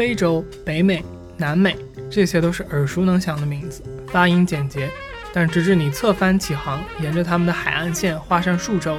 [0.00, 1.04] 非洲、北美、
[1.36, 1.76] 南美，
[2.10, 4.88] 这些都是耳熟能详的名字，发音简洁。
[5.30, 8.96] 但直至你侧翻起航，沿着他们的海岸线画上数周，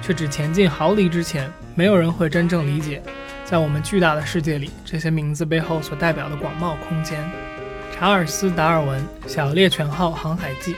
[0.00, 3.02] 却只前进毫厘之前，没有人会真正理解，
[3.44, 7.22] 在我们巨大的世界里，这些名字背后所代表的广袤空间。
[7.94, 10.72] 查尔斯·达尔文《小猎犬号航海记》。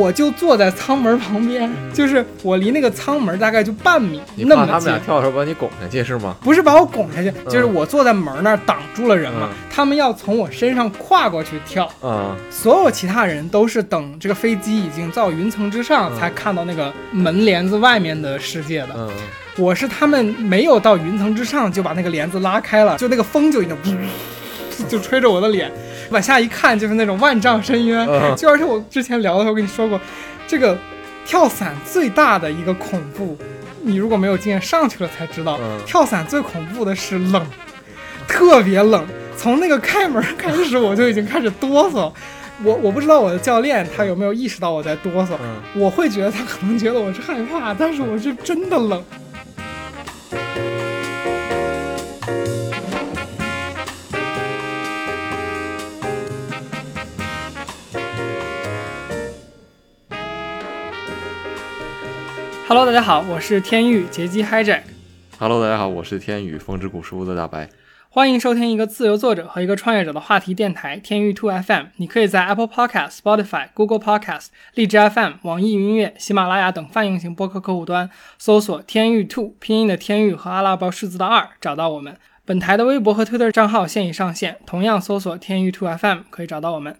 [0.00, 4.72] 我就坐在舱门旁边，就是我离那个舱门大概就半米那么近。
[4.72, 6.34] 他们俩跳的时候把你拱下去是吗？
[6.40, 9.50] 不是把我拱下去，就是我坐在门那儿挡住了人嘛。
[9.70, 11.86] 他们要从我身上跨过去跳。
[12.02, 12.34] 嗯。
[12.50, 18.90] 所有其他人都是等这个飞机已经到云层之上，才看到那个门帘子外面的世界的。
[18.96, 19.10] 嗯。
[19.58, 23.76] 我是他们没有到云层之上就把那个帘子拉开了，就那个风就已经
[24.88, 25.70] 就吹着我的脸。
[26.12, 28.06] 往下一看，就是那种万丈深渊。
[28.36, 30.00] 就而且我之前聊的时候跟你说过，
[30.46, 30.76] 这个
[31.24, 33.38] 跳伞最大的一个恐怖，
[33.82, 37.46] 你如果没有经验上去了才知道，跳伞最恐怖的是冷，
[38.26, 39.06] 特别冷。
[39.36, 42.12] 从那个开门开始，我就已经开始哆嗦。
[42.62, 45.30] 我我不知道我的教练他有没有意识到我在哆嗦。
[45.74, 49.02] 我会觉得他可能觉得我是害怕，但是我是真的冷。
[62.72, 64.82] Hello，大家好，我是天宇杰基 Hijack。
[65.40, 67.68] Hello，大家好，我是天宇风之谷书屋的大白。
[68.08, 71.86] 欢迎收听一个自由作者和一个创业者的话题电台天宇 Two FM。
[71.96, 82.16] 你可以在 Apple Podcast、Spotify、Google Podcast、荔枝 FM、网易云音乐、喜马拉雅等泛用型播客客户端搜索“天宇 Two” 拼音的天宇和阿拉伯数字的二，找到我们。
[82.44, 86.94] 本台的微博和 Twitter 账号现已上线，同样搜索“天宇 Two FM” 可以找到我们。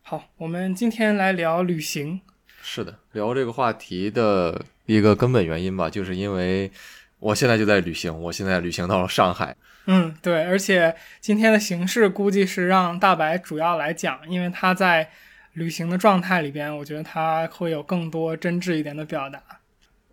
[0.00, 2.22] 好，我们今天来聊旅行。
[2.62, 4.64] 是的，聊这个话题的。
[4.86, 6.70] 一个根本原因吧，就是因为
[7.18, 9.56] 我现在就在旅行，我现在旅行到了上海。
[9.86, 15.10] 嗯，对，而且今天的形式估计是让大白主要来讲，因为他在
[15.52, 19.42] 旅行的状态里边，我觉得他会有更多真挚一点的表达。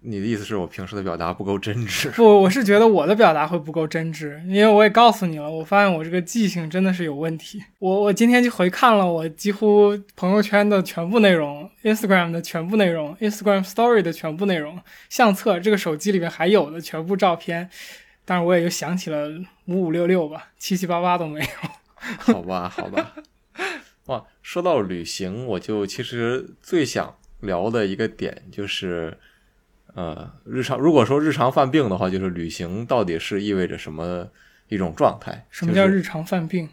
[0.04, 2.10] 你的意思是我平时的表达不够真挚？
[2.14, 7.64] 不，我是觉得我的表达会不够真挚，因为我也告诉你了，我发现我这个记性真的是有问题。
[7.78, 17.70] 我我今天就回看了我几乎朋友圈的全部内容，Instagram 的全部内容，Instagram Story 的全部内容，相册这个手机里面还有的全部照片，
[18.26, 19.30] 但是我也就想起了
[19.66, 21.46] 五五六六吧，七七八八都没有。
[22.34, 23.14] 好吧，好吧。
[24.08, 29.20] 哇，说到旅行，我就其实最想聊的一个点就是。
[29.94, 34.26] 呃，日常如果说日常犯病的话，就是旅行到底是意味着什么
[34.70, 35.46] 一种状态？
[35.50, 36.70] 什么叫日常犯病？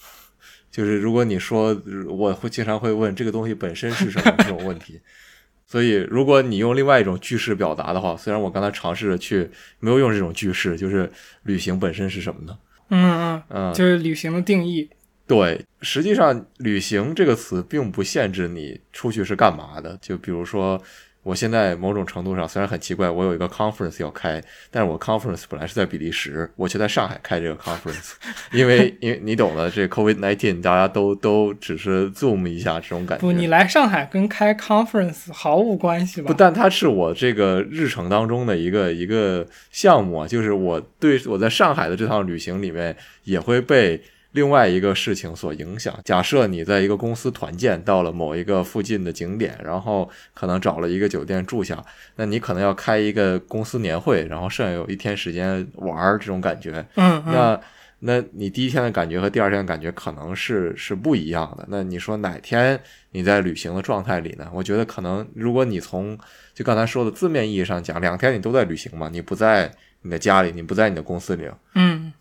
[0.70, 5.00] 就是如果你说我会经常会问这个东西本身是什么这种问题，
[5.66, 11.10] 所以如果你用另外一种句式表达的话，虽然我刚才尝试着去没有用这种句式，就是
[11.44, 12.58] 旅行本身是什么呢？
[12.90, 14.90] 嗯嗯嗯，就是旅行的定义。
[15.26, 20.80] 对，实际上旅行这个词并不限制你出去是干嘛的，就比如说。
[21.28, 28.12] 我现在某种程度上虽然很奇怪，我有一个 conference 要开，但是我 conference 本来是在比利时，我却在上海开这个 conference，
[28.50, 33.20] 因为因为你懂的，这 COVID nineteen 大家都都只是 zoom 一下这种感觉。
[33.20, 36.28] 不，你来上海跟开 conference 毫无关系吧？
[36.28, 44.00] 不，但它是我这个日程当中的一个一个项目啊，就是我对我在上海的这趟旅行里面也会被。
[44.32, 51.82] 另外一个事情所影响，假设你在一个公司团建，到了某一个附近的景点，然后可能找了一个酒店住下，
[52.16, 57.60] 那你可能要开一个公司年会，然后剩下有一天时间玩儿，这种感觉，嗯，那
[58.00, 61.64] 那你第一天的感觉和第二天的感觉可能是是不一样的。
[61.68, 62.78] 那你说哪天
[63.12, 64.48] 你在旅行的状态里呢？
[64.52, 66.16] 我觉得可能，如果你从
[66.54, 69.72] 就刚才说的字面意义上讲，两天你都在旅行嘛，你不在
[70.02, 72.12] 你的家里，你不在你的公司里，嗯。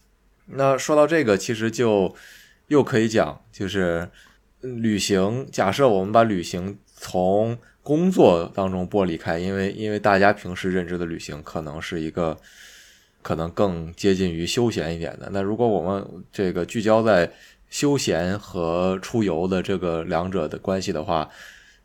[0.50, 2.16] 那说到这个，其实就
[2.68, 4.10] 又可以讲，就是
[4.62, 5.46] 旅行。
[5.52, 12.38] 假设我们把旅行从工作当中剥离开，因为因为大家平时认知的旅行可能是一个
[13.22, 15.30] 可能更接近于休闲一点的。
[15.32, 17.32] 那如果我们这个聚焦在
[17.70, 21.30] 休闲和出游的这个两者的关系的话，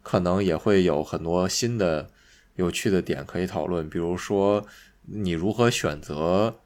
[0.03, 2.09] 可能也会有很多新的
[2.55, 3.89] 有趣的点可以讨论。
[3.91, 4.65] 比如说，
[5.07, 6.61] 你如何选择？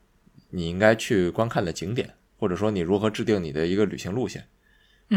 [0.56, 4.42] 你应该去观看的景点，或者说你如何制定你的一个旅行路线，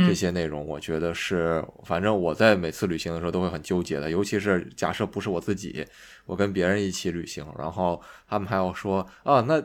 [0.06, 4.12] 这些内容，我觉得是，反正我在每次旅行的时候都会很纠结的。
[4.12, 5.86] 尤其是假设不是我自己，
[6.26, 9.64] 我跟别人一起旅行，然后他们还要说啊，那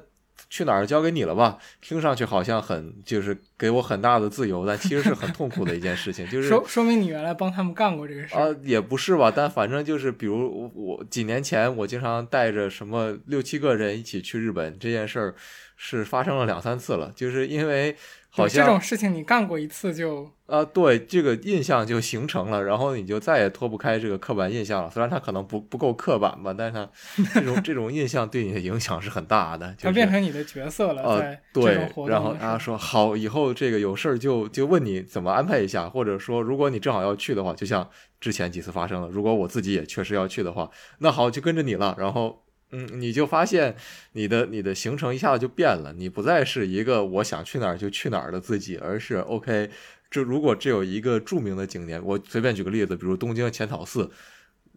[0.50, 6.28] 去哪儿交给你了吧，听上去好像很就是给我很大的自由，但其实是很痛苦的一件事情。
[6.28, 15.34] 就是说说明你原来帮他们干过这个事儿啊，也不是吧，但反正就是，比如我几年前我经常带着什么六七个人一起去日本，这件事儿
[15.76, 17.96] 是发生了两三次了，就是因为。
[18.36, 24.90] 好像这种事情你干过一次就啊，对这个印象就形成了，然后你就再也脱不开这个刻板印象了。
[24.90, 26.88] 虽然它可能不不够刻板吧，但是
[27.32, 29.72] 它这种 这种印象对你的影响是很大的。
[29.78, 31.02] 它变成你的角色了。
[31.04, 31.88] 呃，对。
[32.08, 37.88] 然后他说好，以后这个有事儿就就问你怎么安排一下，或者说如果你正好要去的话，就像
[38.20, 40.68] 之前几次发生了，如果我自己也确实要去的话，
[40.98, 41.94] 那好就跟着你了。
[41.96, 42.40] 然后。
[42.74, 43.76] 嗯，你就发现
[44.12, 49.70] 你的你的行程一下子就变了，你不再是一个我想去哪儿就去哪儿的自己，而是 OK。
[50.10, 54.10] 这如果只有一个著名的景点，我随便举个例子，比如东京浅草寺，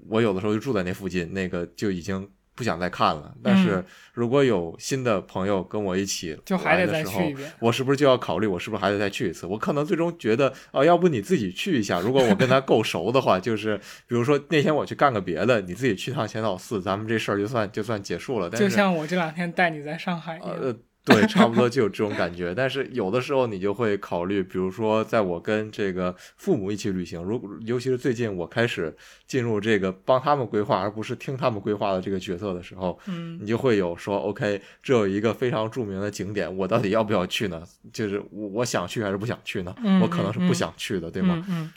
[0.07, 2.29] 我有的时候就住在那附近，那个就已经。
[2.57, 7.21] 不想再看了，但是如果有新的朋友跟我一起来的时候，
[7.59, 9.45] 我是不是就要考虑，我是不是还得再去一次？
[9.45, 11.99] 我可能最终觉得，哦，要不你自己去一下。
[11.99, 13.77] 如果我跟他够熟的话，就是
[14.07, 18.49] 比如说那天我去干个别的，你自己去趟浅草寺，咱们这事儿就算就算结束了。
[18.49, 20.75] 但就像我这两天带你在上海一样。
[21.07, 22.53] 对，差不多就有这种感觉。
[22.53, 28.93] 但是有的时候你就会考虑，比如说，在我跟这个父母一起旅行，如尤其是最近我开始
[29.25, 37.63] 进入这个帮他们规划，而不是听他们规划的这个角色的时候，嗯，你就会有说，OK，这有一个非常著名的景点，我到底要不要去呢？
[37.93, 39.73] 就是我我想去还是不想去呢？
[40.01, 41.41] 我可能是不想去的，对吗？
[41.49, 41.71] 嗯，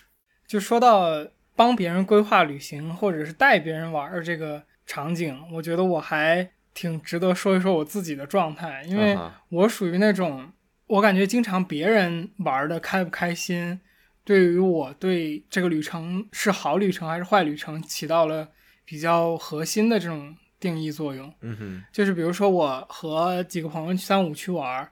[0.48, 1.24] 就说到
[1.54, 6.50] 帮别人规划旅行，或者是带别人玩这个场景，我觉得我还。
[6.80, 9.14] 挺值得说一说我自己的状态，因为
[9.50, 10.50] 我属于那种，
[10.86, 13.78] 我感觉经常别人玩的开不开心，
[14.24, 18.48] 对于我对这个旅程是好旅程还是坏旅程起到了
[18.86, 21.30] 比较核心的这种定义作用。
[21.42, 24.90] 嗯哼，就是比如说我和几个朋友去三五去玩，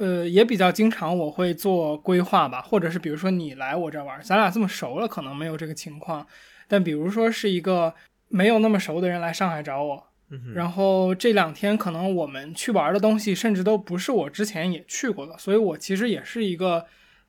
[0.00, 6.26] 呃，也比较经常我会做规划吧，或者是比如说你来我这玩，咱俩这么熟了，可能没有这个情况，
[6.66, 7.94] 但比如说是一个
[8.28, 10.06] 没有那么熟的人来上海找我。
[10.54, 16.86] 然后这两天可能我们去玩的东西，甚至都不是我之前也去过的，所以我其实也是一个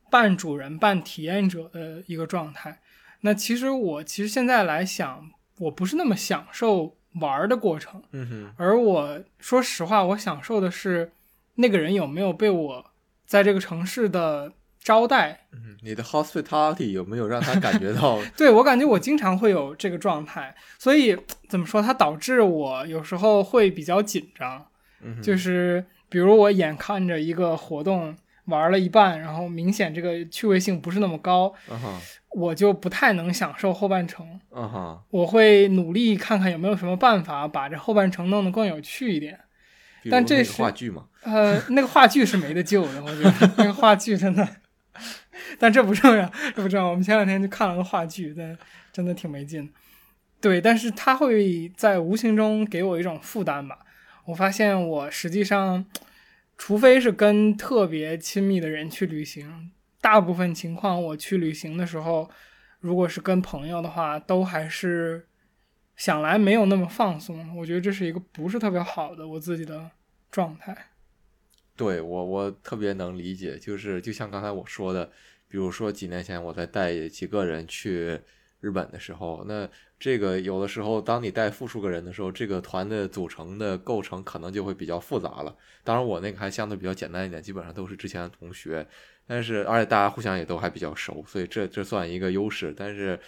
[0.09, 2.79] 半主人半体验者的一个状态。
[3.21, 8.01] 那其实我其实现在来想，我不是那么享受玩的过程，
[8.57, 11.11] 而我说实话，我享受的是
[11.55, 12.85] 那个人有没有被我
[13.25, 14.53] 在这个城市的。
[14.83, 18.19] 招待，嗯，你的 hospitality 有没有让他感觉到？
[18.35, 21.15] 对我感觉我经常会有这个状态，所以
[21.47, 24.65] 怎么说，它导致我有时候会比较紧张。
[25.03, 31.53] 嗯，就是比如我眼看着一个活动玩了一半，然后明显这个趣味性不是那么高，
[32.31, 34.39] 我就不太能享受后半程。
[34.51, 39.39] 嗯哼，我会努力看看有没有什么办法把这后半程弄得更有趣一点。
[40.09, 41.05] 但这是话剧嘛？
[41.21, 44.47] 呃，那个话剧是没得救的，我觉得那个话剧真的。
[45.59, 46.89] 但这不重要，这不重要。
[46.89, 48.57] 我们前两天就看了个话剧，但
[48.91, 49.71] 真的挺没劲。
[50.39, 53.79] 对，但是他会在无形中给我一种负担吧。
[54.25, 55.85] 我发现我实际上，
[56.57, 62.29] 除非是跟特别亲密的人去旅行，大部分情况我去旅行的时候，
[62.79, 65.27] 如果是跟朋友的话，都还是
[65.95, 67.55] 想来没有那么放松。
[67.55, 69.91] 我觉得这是一个不是特别好的我自己的
[70.31, 70.75] 状态。
[71.75, 75.11] 对我，我特别能理解，就是就像刚才我说的，
[75.51, 78.17] 比如说几年前我在带几个人去
[78.61, 79.67] 日本的时候，那
[79.99, 85.53] 这个有的时候，当你带复数个人的时候，这个团的组成的构成可能就会比较复杂了。
[85.83, 88.87] 当然，我那个还相对比较简单一点，基本上都是之前的同学，
[89.27, 92.73] 但是而且大家互相也都还比较熟，所以这这算一个优势。
[92.77, 93.19] 但是，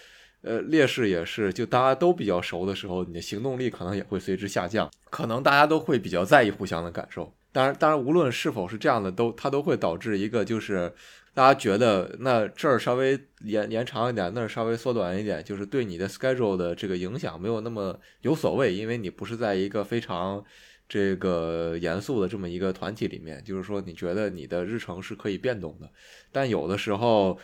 [0.42, 7.34] 呃，劣势也是，就大家都比较熟的时候，你的行动力可能也会随之下降，可能大家都会比较在意互相的感受。
[7.54, 10.92] 当然，当然，无论是否是这样的，都它都会导致一个，就是
[11.34, 20.44] 大家觉得那这儿稍微延延长一点，那儿稍微缩短一点，就是对你的 schedule 的这个影响没有那么有所谓，因为你不是在一个非常
[20.90, 25.90] 这个严肃的这么一个团体里面，就是说你觉得你的日程是可以变动的，
[26.32, 27.40] 但有的时候。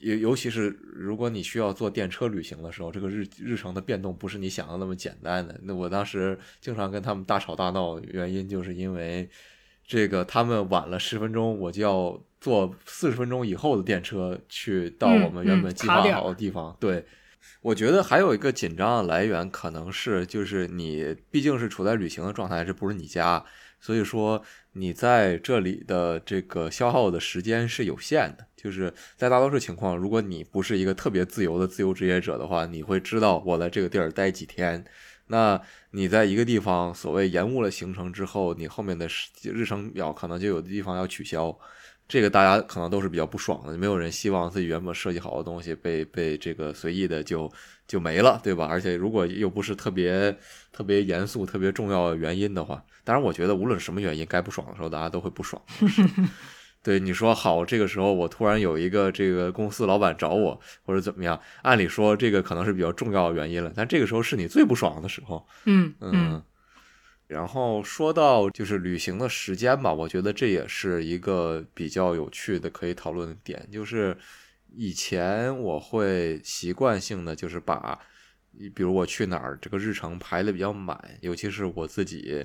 [0.00, 5.58] 尤尤其是如果你需要坐电车旅行的时候，这个日日程的变动不是你想的那么简单的。
[5.62, 9.28] 那我当时经常跟他们大吵大闹，原因就是因为
[9.86, 16.76] 这个他们晚了十分钟，我就要坐四十分钟以后的电车去到我们原本计划好的地方。
[16.78, 17.04] 对，
[17.62, 23.44] 我觉得还有一个紧张的来源，可能是就是你毕竟是处在旅行的状态，这不是你家，
[23.80, 24.42] 所以说
[24.72, 28.46] 你在这里的这个消耗的时间是有限的。
[28.56, 34.84] 就是在大多数情况，如果你不是一个特别自由的自由职业者的话，你会知道我在这个地儿待几天，
[35.28, 35.60] 那
[35.92, 39.08] 你在一个地方所谓延误了行程之后，你后面的
[39.44, 41.56] 日程表可能就有的地方要取消。
[42.08, 47.52] 这个大家可能都是比较不爽的，没有人希望自己原本设计好的东西被被这个随意的就
[47.86, 48.66] 就没了，对吧？
[48.66, 50.34] 而且如果又不是特别
[50.72, 55.62] 特别严肃、特别重要的原因的话，当然我觉得无论什么原因，该不爽的时候大家都会不爽。
[56.82, 65.46] 对你说好，这个时候我突然有一个这个公司老板找我或者怎么样，按理说这个可能是比较重要的原因了，但这个时候是你最不爽的时候。
[65.66, 66.42] 嗯嗯。
[67.28, 73.68] 然后说到就是旅行的时间吧，我觉得这也是一个比较有趣的可以讨论的点。
[73.70, 74.16] 就是
[74.74, 77.96] 以前我会习惯性的就是把，
[78.74, 82.44] 比如我去哪儿这个日程排的比较满，尤其是我自己。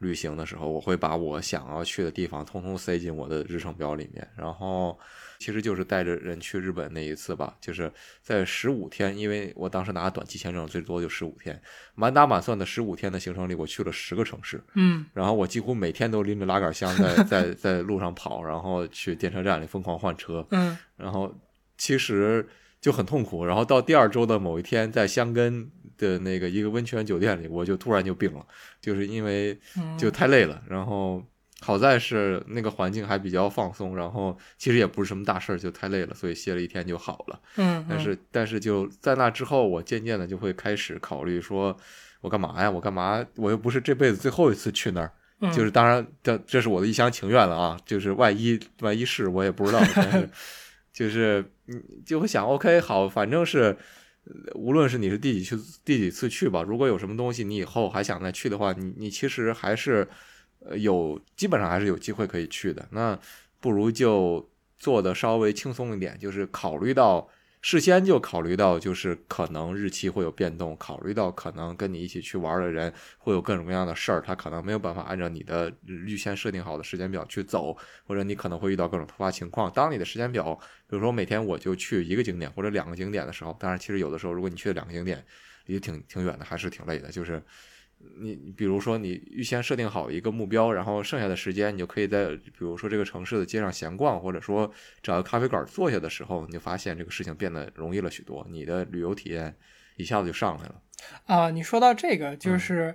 [0.00, 4.26] 旅行的时候，我会把我想要去的地方通通塞进我的日程表里面。
[4.36, 4.98] 然后，
[5.38, 7.92] 其实就是带着人去日本那一次吧，就是
[8.22, 11.60] 在十五天，因为我当时拿短期签证，最多就十五天，
[11.94, 14.62] 满打满算的十五天的行程里，我去了十个城市。
[14.74, 20.46] 嗯，然后我几乎每天都拎着拉杆箱在 在在路上跑，然后去电车站里疯狂换车。
[20.50, 21.34] 嗯，然后
[21.76, 22.48] 其实
[22.80, 23.44] 就很痛苦。
[23.44, 25.70] 然后到第二周的某一天，在箱根。
[26.08, 28.44] 的那个一个温泉酒店里，我就突然就病了，
[28.80, 29.58] 就是因为
[29.98, 30.62] 就太累了。
[30.68, 31.22] 然后
[31.60, 37.40] 好在是那个环境还比较放松，然后其实也不是什么大事儿，就太累了，所以歇了一天就好了。
[37.56, 41.76] 嗯，但是但是就在那之后，我渐渐的就会开始考虑说，
[42.22, 42.70] 我干嘛呀？
[42.70, 43.24] 我干嘛？
[43.36, 45.12] 我又不是这辈子最后一次去那儿。
[45.52, 47.78] 就是当然，这这是我的一厢情愿了啊。
[47.84, 50.28] 就是万一万一是我也不知道，但是
[50.92, 53.76] 就是你就会想，OK，好，反正是。
[54.54, 60.06] 无论是你是第几去第几次去吧，如果有什么东西你以后还想再去的话，你你其实还是
[60.60, 62.86] 呃有基本上还是有机会可以去的。
[62.90, 63.18] 那
[63.60, 64.48] 不如就
[64.78, 67.28] 做的稍微轻松一点，就是考虑到。
[67.62, 77.76] 事先就考虑到，就是可能日期会有变动，考虑到可能跟你一起去玩的人会有各种各样的事儿，他可能没有办法按照你的预先设定好的时间表去走，
[78.06, 79.70] 或者你可能会遇到各种突发情况。
[79.72, 80.54] 当你的时间表，
[80.86, 85.22] 比如说每天我就去一个景点或者两个景点的时候，当然其实有的时候如果你去的两个景点
[85.66, 87.42] 也挺挺远的，还是挺累的，就是。
[88.22, 94.70] 你比如说，你预先设定好一个目标，然后剩下的时间，你就可以在比如说这个城市的街上闲逛，或者说
[95.02, 99.54] 找个咖啡馆坐下的时候，你就发现这个事情变得容易了许多，你的旅游体验
[99.96, 100.82] 一下子就上来了。
[101.26, 102.94] 啊，你说到这个，就是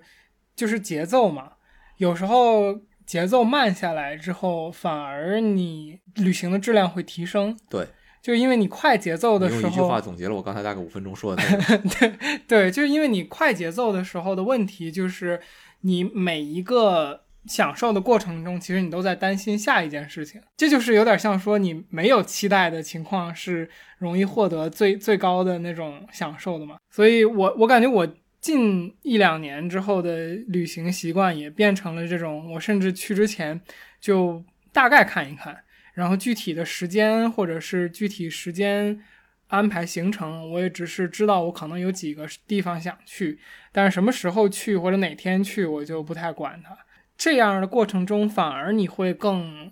[0.55, 1.53] 就是节奏嘛，
[1.97, 7.57] 有时候节奏慢下来之后，反而你旅行的质量会提升。
[7.69, 7.87] 对。
[8.25, 11.43] 就是因为你快节奏的时候，用一句话总结了我刚才大概五分钟说的。
[11.99, 15.39] 对对，就是因为你快节奏的时候的问题，就是
[15.81, 20.41] 你每一个享受的过程中，其实你都在担心下一件事情。
[20.57, 26.77] 这就是有点像说你没有期待的情况是容易获得最最高的那种享受的嘛。
[26.89, 28.07] 所以我我感觉我
[28.41, 33.61] 近一两年之后的旅行习惯也变成了这种，我甚至去之前
[34.01, 35.55] 就大概看一看。
[35.95, 39.01] 然后具体的时间或者是具体时间
[39.47, 43.39] 安排行程，我也只是知道我可能有几个地方想去，
[43.71, 46.77] 但是什么时候去或者哪天去我就不太管它。
[47.17, 49.71] 这样的过程中反而你会更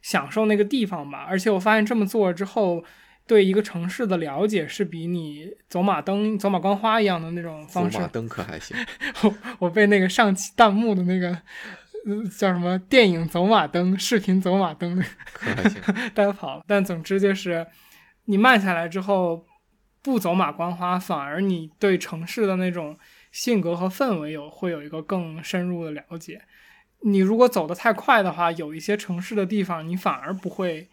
[0.00, 1.24] 享受那个地方吧。
[1.28, 2.84] 而且我发现这么做之后，
[3.26, 7.98] 对一个城市的了解是比你走马灯、走马观花一样的那种方式。
[7.98, 8.76] 走马灯可还行？
[9.22, 11.40] 我我被那个上期弹幕的那个。
[12.38, 12.78] 叫什么？
[12.78, 15.00] 电影走马灯，视频走马灯，
[16.12, 16.64] 单跑了。
[16.66, 17.64] 但总之就是，
[18.24, 19.46] 你慢下来之后，
[20.02, 22.98] 不走马观花，反而你对城市的那种
[23.30, 26.42] 性格和氛围有会有一个更深入的了解。
[27.02, 30.88] 你如果走得太快的话，有一些城市的地方你反而不会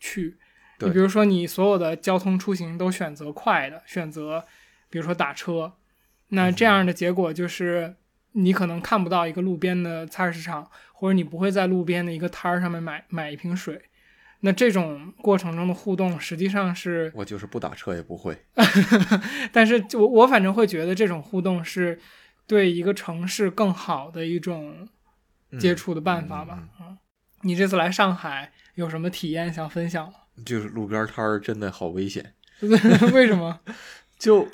[0.00, 0.38] 去。
[0.78, 4.44] 你比如说，你所有的交通出行都选择快的，选择
[4.88, 5.74] 比如说打车，
[6.28, 7.96] 那这样的结果就是。
[8.38, 13.80] 你可能看不到一个路边的菜市场，或者你不会在路边的一个摊儿上面买买一瓶水。
[14.40, 18.36] 那这种过程中的互动，实际上是我就是不打车也不会。
[19.50, 21.98] 但是，我我反正会觉得这种互动是
[22.46, 24.86] 对一个城市更好的一种
[25.58, 26.68] 接触的办法吧。
[26.78, 26.98] 嗯，
[27.40, 30.12] 你这次来上海有什么体验想分享吗？
[30.44, 32.34] 就是路边摊儿真的好危险。
[33.14, 33.60] 为什么？
[34.18, 34.46] 就。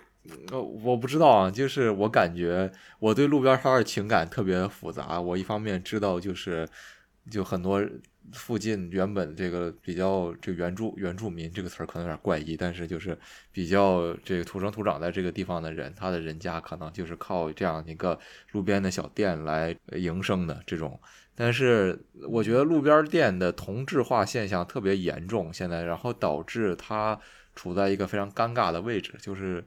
[0.53, 5.21] 呃，我不知道啊，就是我感觉我对路边摊的情感特别复杂。
[5.21, 6.69] 我一方面知道，就是
[7.29, 7.85] 就很多
[8.33, 13.19] 附近原本这个比较这原住原住民这个词儿可能有点怪异，但是就是
[13.51, 18.17] 比较这个土生土长在这个地方的人，他的人家可能就是靠这样一个
[18.53, 20.99] 路边的小店来营生的这种。
[21.35, 21.99] 但是
[22.29, 27.19] 我觉得路边店的同质化现象特别严重，现在然后导致它
[27.57, 29.65] 处在一个非常尴尬的位置，就是。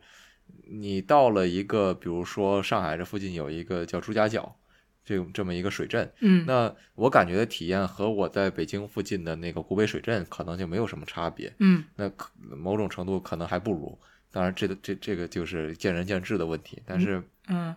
[0.68, 4.56] 你到了一个，比如说上海这附近有一个叫朱家角，
[5.04, 13.98] 这这么一个水镇，嗯，那我感觉的体验和我在北京附近的那个古北水镇可能就没有什么差别，嗯，那可某种程度可能还不如。
[14.32, 17.24] 当然，这个这这个就是见仁见智的问题，但是。
[17.48, 17.76] 嗯，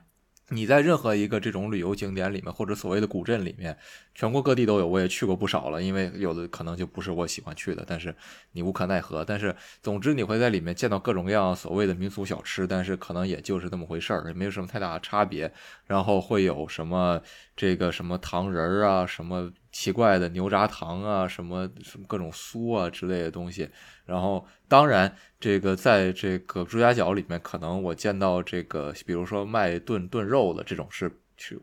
[0.51, 3.77] 你在任何一个这种旅游景点里面，或者所谓的古镇里面，
[4.15, 5.83] 全国各地都有，我也去过不少了。
[5.83, 8.15] 因为有的可能就不是我喜欢去的，但是
[8.53, 9.23] 你无可奈何。
[9.25, 15.53] 但是总之你会在里面见到各种各样所谓的民俗小吃，但是可能也就是这么回事儿，也没有什么太大的差别。
[15.87, 17.21] 然后会有什么
[17.55, 23.71] 这个什么糖人儿啊，什么奇怪的牛轧糖啊，什么什么各种酥啊之类的东西。
[24.07, 31.09] 然后，当然，这个在这个朱家角里面，可能我见到这个，比如说卖炖炖肉的这种是，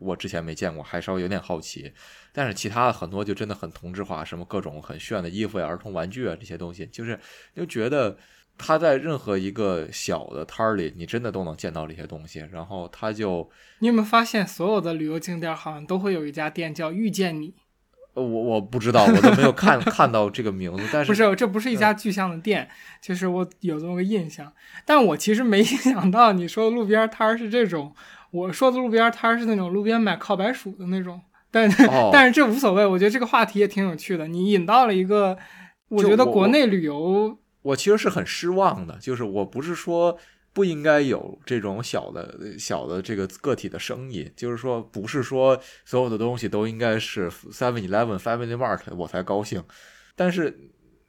[0.00, 1.92] 我之前没见过，还稍微有点好奇。
[2.32, 7.20] 但是其他的很多就真的很同质化，什么各种很炫的衣服呀、儿童玩具啊这些东西，就是
[7.54, 8.16] 就觉得
[8.56, 12.38] 他在任何一个小的摊儿里，你真的都能见到这些东西。
[12.50, 17.54] 然后他就，你有没有发现，所有的旅游景点好像都会有一家店叫遇见你？
[18.22, 22.68] 我我不知道，我都没有看 看到这个名字，但是不是，这不是一家具象的店，
[23.00, 24.52] 就是我有这么个印象，
[24.84, 27.94] 但我其实没想到你说的路边摊儿是这种，
[28.30, 31.20] 我说的路边摊儿是那种路边买烤白薯的那种，
[31.50, 31.70] 但
[32.12, 35.36] 但是这无所谓，我觉得这个话题也挺有趣的，你引到了一个，
[35.88, 40.18] 我觉得国内旅游，我其实是很失望的，就是我不是说。
[40.56, 49.62] 不应该有这种小的小的这个个体的生意，就是说，不是说所有的东西都应该是 Seven Eleven、Family Mart 我才高兴。
[50.14, 50.58] 但是，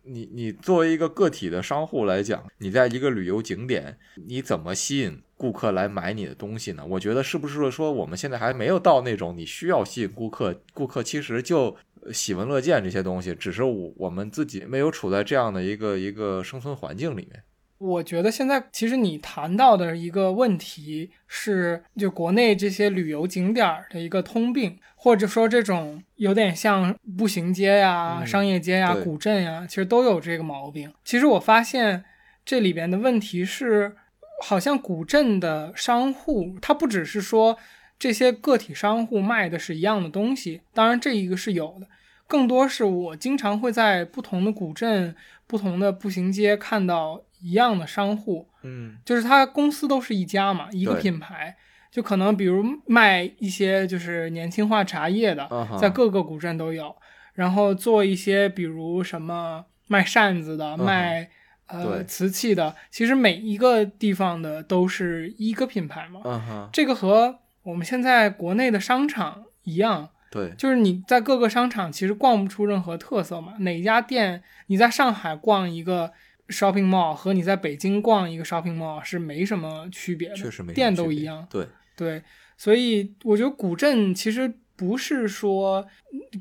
[0.03, 6.85] 你你作为一个个体的商户来讲，你在一个旅游景点，你怎么吸引顾客来买你的东西呢？
[6.85, 11.73] 我觉得是不是说我们现在还没有到那种你需要吸引顾客，顾客其实就
[12.11, 17.41] 喜闻乐见这些东西，只是我我们自己没有处在这样的一个一个生存环境里面。
[17.79, 30.91] 我觉得现在其实你谈到的一个问题是，就国内这些旅游景点的一个通病，或者说这种有点像步行街呀、商业街呀、古镇呀，其实都有这个毛病。
[31.03, 32.03] 其实我发现
[32.43, 33.95] 这里边的问题是，
[34.41, 37.59] 好像古镇的商户，他不只是说
[37.99, 41.87] 这些个体商户卖的是一样的东西，当然这一个是有的，
[42.25, 47.21] 更多是我经常会在不同的古镇、不同的步行街看到。
[47.39, 51.55] 一样的商户，嗯，就是他公司都是一家嘛，一个品牌，
[51.91, 55.47] 就可能比如卖一些就是年轻化茶叶的，
[55.79, 56.95] 在各个古镇都有，
[57.33, 61.29] 然后做一些比如什么卖扇子的，卖
[61.67, 76.11] 呃瓷器的，其实每一个地方的都是一个品牌嘛，这个和我们现在国内的商场一样，对，就是你在各个商场其实逛不出任何特色嘛，哪家店你在上海逛一个。
[76.49, 81.45] Shopping mall 和你在北京逛一个 shopping mall 是没什么区别的，确实没店都一样。
[81.49, 82.23] 对对，
[82.57, 85.85] 所以我觉得古镇其实不是说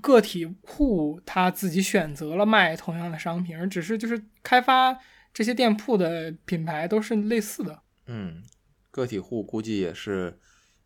[0.01, 4.97] 个体户他自己选择了卖同样的商品，而只是就是开发
[5.33, 7.83] 这些店铺的品牌都是类似的。
[8.07, 8.43] 嗯，
[8.91, 10.39] 个体户估计也是，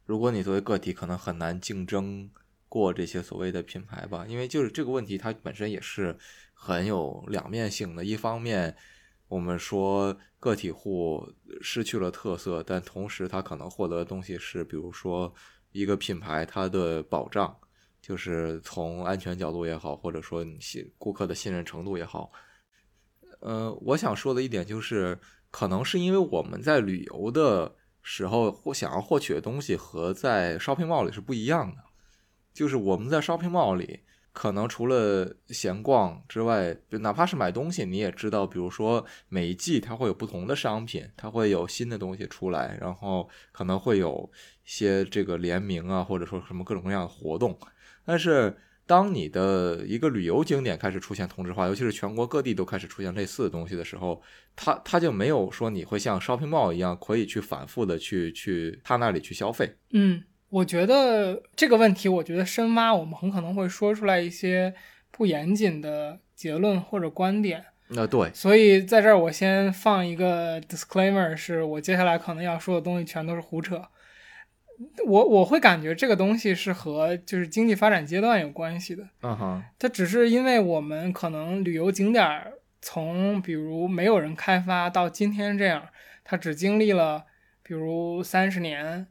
[0.06, 2.30] 如果你作为个体，可能很难竞争
[2.68, 6.16] 过这些所谓的品牌吧，因为就是这个问题，它本身也是
[6.54, 8.76] 很有两面性的，一方面。
[9.30, 11.24] 我们说个体户
[11.60, 15.32] 失去了特色，但同时他可能获得的东西是，比如说
[15.70, 17.56] 一个品牌它的保障，
[18.02, 22.32] 就是从安全角度也好，或者说信顾客的信任程度也好。
[23.38, 25.16] 呃，我想说的一点就是，
[25.52, 31.76] 可能是因为我们在旅游的时候或想要获取的东西和在 shopping mall 里是不一样的，
[32.52, 34.00] 就是我们在 shopping mall 里。
[34.32, 44.30] 可能除了闲逛之外，就哪怕是买东西，你也知道，比如说每一季它会有不同的商品，它会有新的东西出来，然后可能会有
[44.64, 47.58] 一些这个联名啊，或者说什么各种各样的活动。
[48.04, 54.22] 但是当你的一个旅游景点开始出现同质化，尤其是全国各地都开始出现类似的东西的时候，
[54.54, 59.76] 它它就没有说你会像 shopping mall 一样可以去反复的去去他那里去消费。
[59.92, 60.22] 嗯。
[60.50, 64.74] 我觉得这个问题，我觉得深挖，我们很可能会说出来一些
[65.12, 67.64] 不严谨的结论或者观点。
[67.92, 73.80] 那对，所以在这儿我先放一个 disclaimer，是我接下来可能要说的东西全都是胡扯。
[75.06, 79.04] 我我会感觉这个东西是和就是经济发展阶段有关系的。
[79.22, 85.82] 嗯哼，它只是因为我们可能旅游景点从比如没有人开发到今天这样，
[86.24, 87.24] 它只经历了
[87.62, 89.06] 比如三十年。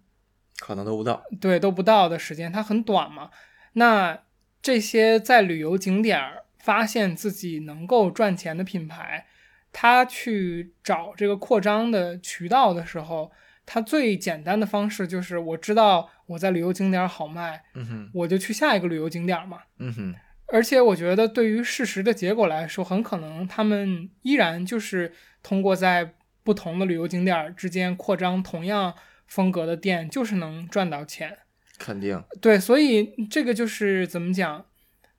[0.60, 3.30] 可能都不到，对，都不到的时间，它很短嘛。
[3.74, 4.20] 那
[4.62, 6.20] 这些在旅游景点
[6.58, 9.26] 发现自己能够赚钱的品牌，
[9.72, 13.32] 他去找这个扩张的渠道的时候，
[13.66, 19.60] 它最简单的方式就是我知道我在旅游景点好卖，嗯哼，我就去下一个旅游景点嘛。
[19.78, 20.16] 嗯哼，
[20.48, 28.94] 而且我觉得对于事实的结果来说，很可能他们依然就是通过在不同的旅游景点之间扩张同样
[29.30, 31.38] 风格的店，就是能赚到钱。
[31.78, 34.66] 肯定，对，所以这个就是怎么讲，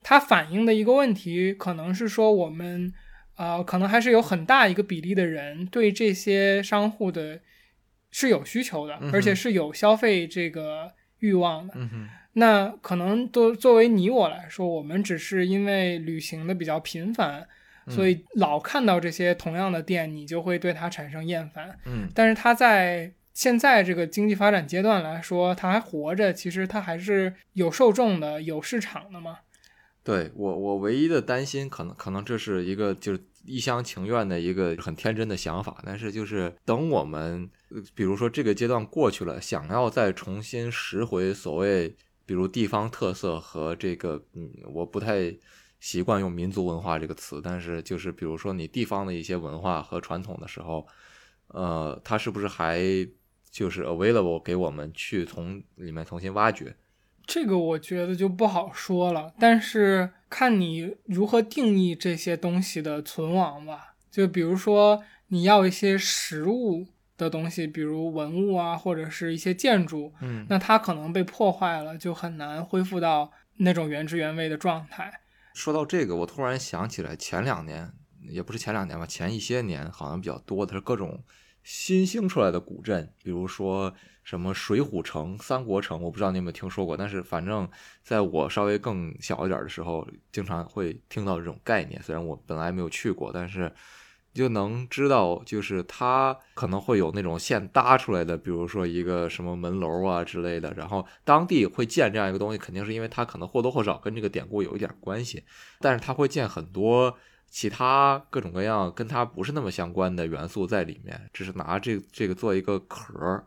[0.03, 2.93] 它反映的一个问题，可能是说我们，
[3.35, 7.39] 呃，可能还是有很大一个比例的人对这些商户的
[8.11, 11.73] 是有需求的，而且是有消费这个欲望的。
[11.75, 17.47] 嗯哼，那可能都作为你我来说，我们只是因为旅行的比较频繁，
[17.87, 21.75] 所以老看到这些同样的店，你就会对它产生厌烦。
[21.85, 29.39] 嗯，但是它在现在这个经济发展阶段来说，它还活着，其实它还是有受众的、有市场的嘛。
[30.03, 37.49] 对我，我唯一的担心，可能可能这是一个就是一厢情愿的一个很天真的想法，但是就是等我们，
[37.93, 45.31] 比如说这个阶段过去了，想要再重新拾回所谓比如地方特色和这个，嗯，我不太
[45.79, 50.87] 习惯用民族文化这个词，但是就是比如说你地方的一些文化和传统的时候，
[51.49, 52.81] 呃，它是不是还
[53.51, 56.75] 就是 available 给我们去从里面重新挖掘。
[57.27, 63.95] 这个我觉得就不好说了，但是看你如何定义这些东西的存亡吧。
[64.09, 66.87] 就比如说你要一些实物
[67.17, 75.21] 的东西，比如文物啊，或者是一些建筑，嗯，那它可能被破坏了，就很难恢复到那种原汁原味的状态。
[75.53, 77.91] 说到这个，我突然想起来，前两年
[78.29, 81.23] 也不是前两年吧，前一些年好像比较多的是各种。
[81.63, 83.93] 新兴出来的古镇，比如说
[84.23, 86.97] 什么水浒城、三国城，我不知道你有没有听说过。
[86.97, 87.69] 但是反正
[88.03, 92.01] 在我稍微更小一点的时候，经常会听到这种概念。
[92.01, 93.71] 虽然我本来没有去过，但是
[94.33, 100.73] 就能知道，就是它可能会有那种现搭出来的，比如说一个什么门楼啊之类的。
[100.73, 105.43] 然后当地会建这样一个东西，肯定是因为它可能或多或少跟这个典故有一点关系。
[105.79, 107.15] 但是它会建很多。
[107.51, 113.45] 其他各种各样跟它不是那么相关的元素在里面，只是拿这这个做一个壳。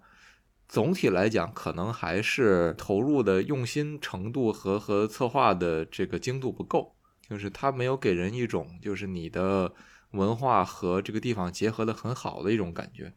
[0.68, 6.94] 总体来讲，可能还是投入的用心程度和和策划的这个精度不够，
[7.28, 9.72] 就是它没有给人一种就是你的
[10.10, 13.12] 文化和这个地方结合的很好的一种感觉。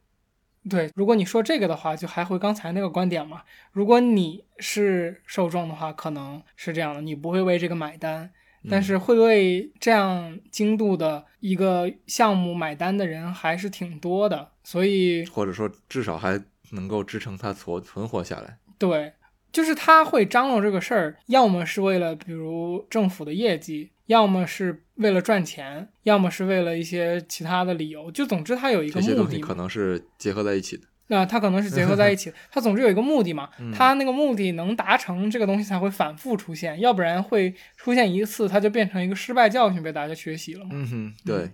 [0.69, 3.41] 对，如果你说这个的话，就还回刚才那个观点嘛。
[3.71, 8.32] 如果你是受众的话，可能是这样的，你不会为这个买单。
[8.70, 16.41] 但是会为这样精度的一个项目买单的人还是挺多的，所以或者说至少还
[16.72, 18.58] 能够支撑他存存活下来。
[18.78, 19.13] 对，
[19.52, 28.12] 就是他会张罗这个事儿，要么是为了比如政府的业绩，要么是为了赚钱，要么是为了一些其他的理由。
[28.12, 29.08] 就总之他有一个目的。
[29.08, 30.84] 这些东西可能是结合在一起的。
[31.08, 40.72] 那它可能是结合在一起， 它总之有一个目的嘛，它那个目的能达成，这个东西才会反复出现，要不然会出现一次，它就变成一个失败教训，被大家学习了嘛。
[40.74, 41.52] 嗯哼，对。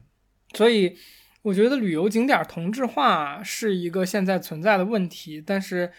[0.53, 0.95] 所以
[1.41, 5.91] 我觉得旅游景点同质化是一个现在存在的问题，但是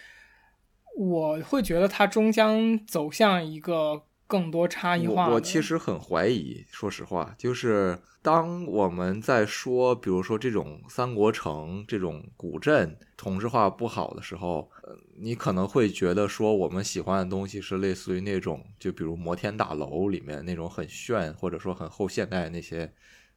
[0.97, 4.04] 我会觉得它终将走向一个。
[4.27, 5.27] 更多差异化。
[5.27, 22.93] 我我其实很怀疑，说实话，就是当我们在说，比如说这种三国城这种古镇同质化不好的时候，呃，你可能会觉得说我们喜欢的东西是类似于那种，就比如摩天大楼里面那种很炫或者说很后现代那些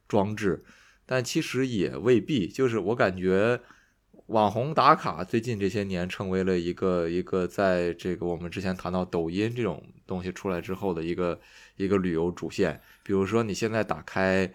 [0.07, 0.63] 装置，
[1.05, 2.47] 但其实也未必。
[2.47, 3.59] 就是我感觉。
[4.29, 11.39] 网红打卡最近这些年成为了一个一个在这个我们之前谈到抖音这种东西出来之后的一个
[11.77, 12.79] 一个旅游主线。
[13.01, 14.51] 比如说你现在打开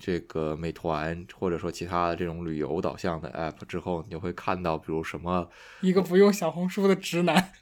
[0.00, 5.46] 这个美团或者说其他的这种旅游导向的 app 之后，你就会看到比如什么
[5.82, 7.52] 一个不用小红书的直男，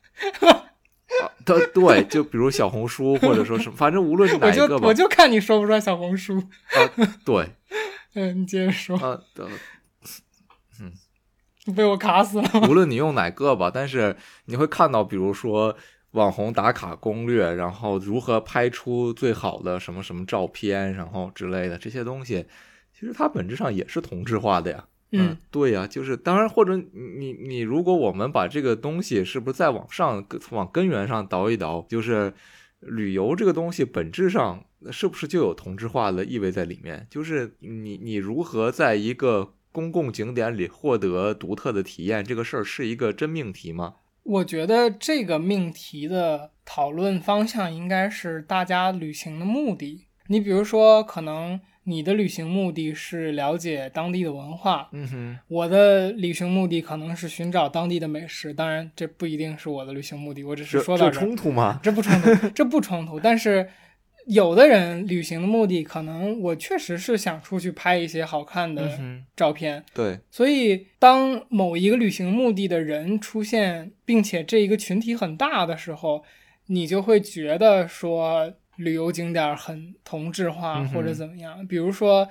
[1.44, 6.38] 对对，就比如小红书或者说什么， 反正无论是哪一个吧，我就看你说不出来小红书。
[6.38, 6.78] 啊，
[7.24, 7.48] 对，
[8.14, 8.96] 嗯，你接着说。
[8.96, 9.48] 啊，嗯。
[11.76, 12.48] 被我卡死了。
[12.68, 15.76] 无论你用哪个吧，但是你会看到，比如说
[16.12, 22.46] 网红打卡攻略，然后如何拍出最好的什么什么照片，然后之类的这些东西，
[22.92, 24.84] 其实它本质上也是同质化的呀。
[25.12, 32.32] 嗯，对呀，就是当然，或者你你如果我们把这个东西是不是再往上往根源上倒一倒，就是
[32.78, 37.06] 旅游这个东西本质上是不是就有同质化的意味在里面？
[37.10, 43.94] 就是你你如何在一个公共景点里获得独特的体验，这个事儿是一个真命题吗？
[44.22, 50.06] 我觉得这个命题的讨论方向应该是大家旅行的目的。
[50.28, 58.52] 你比如说，可能你的旅行目的是了解当地的文化，嗯哼，我的旅行目的可能是寻找当地的美食。
[58.52, 61.80] 当然，这不一定是我的旅行目的，我只是说到这儿，冲突吗？
[61.82, 63.18] 这不冲突，这不冲突。
[63.18, 63.68] 但是
[64.32, 69.84] 有的人旅行的目的，可能我确实是想出去拍一些好看的嗯照片。
[69.92, 76.22] 对，所以，当某一个旅行目的的人出现，并且这一个群体很大的时候，
[76.66, 81.66] 你就会觉得说旅游景点很同质化或者怎么样。
[81.66, 82.28] 比如说，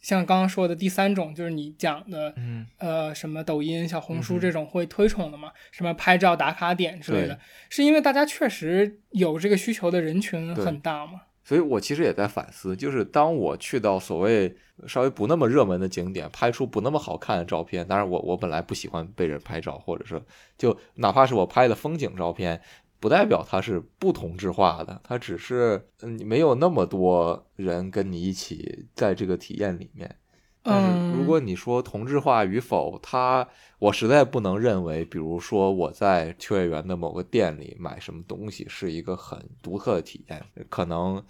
[0.00, 7.36] 像刚刚说的第三种，就是你讲的，嗯，呃，什么抖音、小红书这种会推崇的嘛，什么拍照打卡点之类的，
[7.68, 11.22] 是因为大家确实有这个需求的人群很大嘛。
[11.42, 14.54] 所以我其实也在反思，就是当我去到所谓
[14.86, 20.22] 稍微不那么热门的景点，拍出不那么好看的照片，当然我我本来不喜欢被人拍照，或者是
[20.56, 22.60] 就哪怕是我拍的风景照片，
[23.00, 30.16] 不代表它是不同质化的，它只是嗯没有那么多人跟你一起在这个体验里面。
[30.62, 40.44] 但是如嗯果你说同质化与否，它我实在不能认为，比如说我在秋叶原的某个店里买什么东西是一个很独特的体验。
[40.68, 41.22] 可能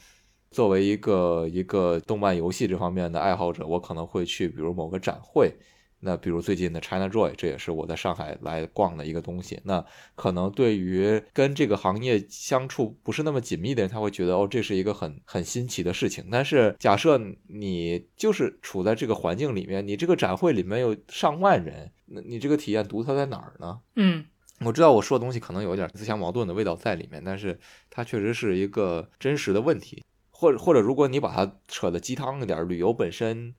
[0.50, 5.54] 作为一个一个动漫游戏这方面的爱好者，我可能会去比如某个展会。
[6.00, 9.60] 那比如最近的 China Joy，这也是我在上海来逛的一个东西。
[9.64, 9.84] 那
[10.14, 16.28] 可能对于跟这个行业相处不是那么紧密的人，他会觉得哦，这是一个很很新奇的事情。
[16.30, 23.80] 但是假设你就是处在这个环境里面，你这个展会里面有上万人，那你这个体验独特在哪儿呢？
[23.96, 24.24] 嗯
[24.64, 27.58] 我知道我说的东西可能有点自相矛盾的味道在里面，但是
[27.88, 30.04] 它确实是一个真实的问题。
[30.30, 33.54] 或者或者，如果你把它扯的鸡汤一点，旅游本身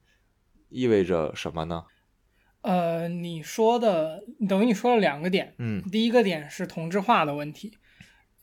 [0.68, 1.84] 意味着什么呢？
[2.62, 7.72] 呃，你说的等于你说了两个点，嗯第一个点是同质化的问题，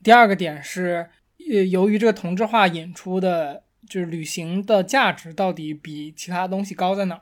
[0.03, 1.09] 第二个点是，
[1.51, 7.21] 呃，由于这个同质化引出的，就是旅行的价值到底比其他东西高在哪儿？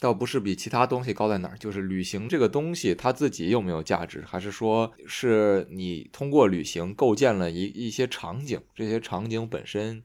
[0.00, 10.02] 倒不是比其他东西高在哪儿，就是旅行这个东西它自己有没有价值，还是说是你通过旅行构建了一一些场景，这些场景本身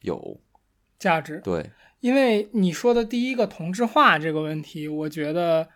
[0.00, 0.40] 有
[0.98, 1.70] 价值，对，
[2.06, 5.68] 因为你说的第一个同质化这个问题，我觉得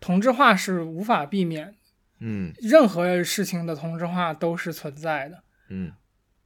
[0.00, 1.74] 同质化是无法避免的，
[2.20, 5.42] 嗯任何事情的同质化都是存在的。
[5.68, 5.92] 嗯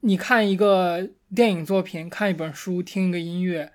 [0.01, 3.71] 你看一个电影作品，看一本书，听一个音乐，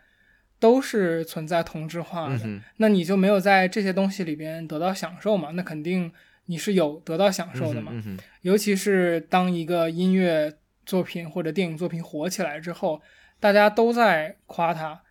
[0.60, 2.42] 都是存在同质化的。
[2.44, 5.52] 嗯那你就没有在这些东西里边得到享受嘛？
[5.52, 6.12] 那肯定
[6.48, 7.94] 你是有得到享受的嘛。
[8.42, 10.52] 尤其是当一个音乐
[10.86, 13.02] 作品或者电影作品火起来之后，
[13.40, 15.02] 大家都在夸它，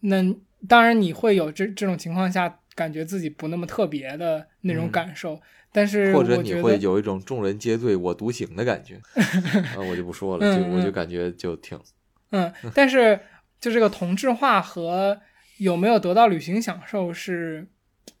[0.00, 0.22] 那
[0.68, 5.40] 当然你会有这这种情况下感觉自己不那么特别的那种嗯感受，
[5.72, 8.96] 但是或者你会有一种众人皆醉我独醒的感觉，
[9.74, 11.78] 啊，我就不说了，就我就感觉就挺
[12.30, 13.18] 嗯，但是
[13.60, 15.20] 就这个同质化和
[15.58, 17.66] 有没有得到旅行享受是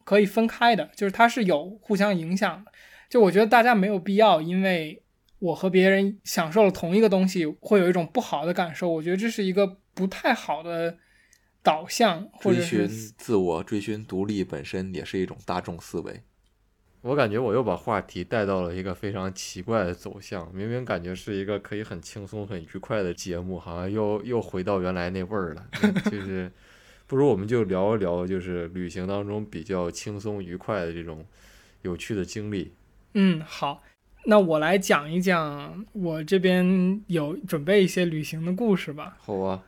[0.04, 2.72] 可以分开的，就是它是有互相影响的。
[3.10, 5.02] 就我觉得大家没有必要因为
[5.38, 8.88] 我和别人享受了同一个东西，会有一种不好的感受。
[8.88, 10.96] 我觉得这是一个不太好的
[11.66, 16.22] 导向，或者追寻自我、追寻独立本身也是一种大众思维。
[17.00, 25.66] 我感觉我又把话题带到了一个非常奇怪的走向，明明感觉是一个可以很轻松、很愉快的节目，好像又又回到原来那味儿了。
[26.08, 26.52] 就 是
[27.08, 31.26] 不如我们就聊一聊，就是旅行当中比较轻松愉快的这种
[31.82, 32.72] 有趣的经历。
[33.14, 33.82] 嗯好。
[34.28, 39.16] 那我来讲一讲我这边有准备一些旅行的故事吧。
[39.20, 39.62] 好啊，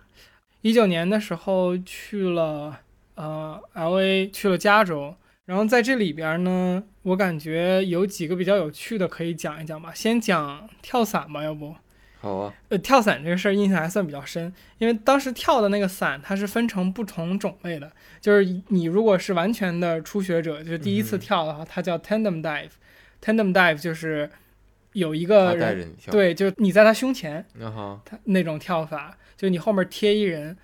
[0.61, 2.81] 一九年的时候去了
[3.14, 9.92] 呃 L A，去了加州，然后在这里边呢，我感觉有几个比较有趣的可以讲一讲吧。
[9.94, 11.75] 先讲跳伞吧，要不？
[12.21, 24.29] 好啊，呃，跳伞这个事儿印象还算比较深，因为当时跳的那个伞它是分成不同种类的，就是你如果是完全的初学者，就是第一次嗯跳的话，它叫 tandem dive，tandem dive 就是
[24.94, 27.47] 有一个人，对，就是你在他胸前，
[28.05, 30.55] 他那种跳法，就你后面贴一人，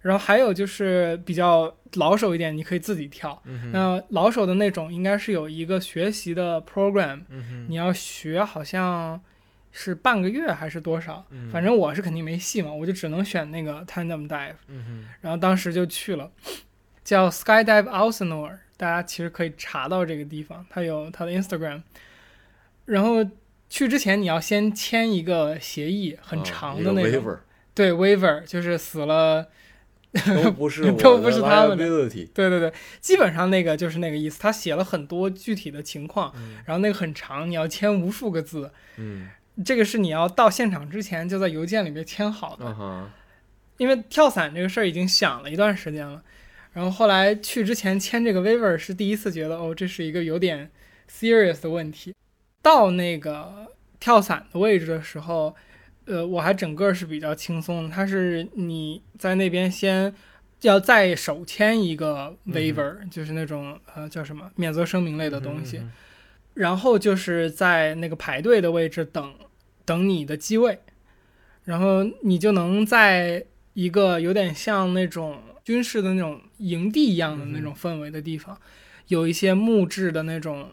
[0.00, 3.40] 然后还有就是比较老手一点，你可以自己跳。
[3.44, 9.20] 嗯，那老手的那种应该是有一个学习的 program，嗯，你要学好像
[9.70, 16.32] 是半个月还是多少，嗯反正我是肯定没戏嘛，我就只能选那个 tandem dive，嗯，然后当时就去了，
[17.04, 21.82] 叫 skydive Elsinore，大家其实可以查到这个地方，它有它的 Instagram，
[22.86, 23.24] 然后。
[23.72, 27.38] 去之前你要先签一个协议，很长的那种
[27.74, 29.48] 对 waiver 就是死了，
[30.44, 34.38] 都不是都不是他们的对对对，基本上那个就是那个意思。
[34.40, 39.28] 他写了很多具体的情况，嗯然后那个很长，你要签无数个字，嗯，
[39.64, 43.10] 这个是你要到现场之前就在邮件里面签好的。
[43.78, 46.22] 因为跳伞这个事儿已经想了一段时间了，
[46.72, 50.70] 然后后来去之前签这个 waiver 是第一次觉得哦，这是一个有点
[51.10, 52.14] serious 的问题。
[52.60, 55.56] 到那个跳伞的位置的时候，
[56.06, 57.88] 呃，我还整个是比较轻松的。
[57.88, 60.12] 它是你在那边先
[60.62, 65.92] 要再手签一个 waiver，、就是那种呃叫什么免责声明类的东西，嗯
[66.54, 69.34] 然后就是在那个排队的位置等
[69.84, 70.78] 等你的机位，
[71.64, 78.60] 然后你就能在一个有点像那种军事的那种营地一样的那种氛围的地方，
[79.08, 80.68] 有一些木质的那种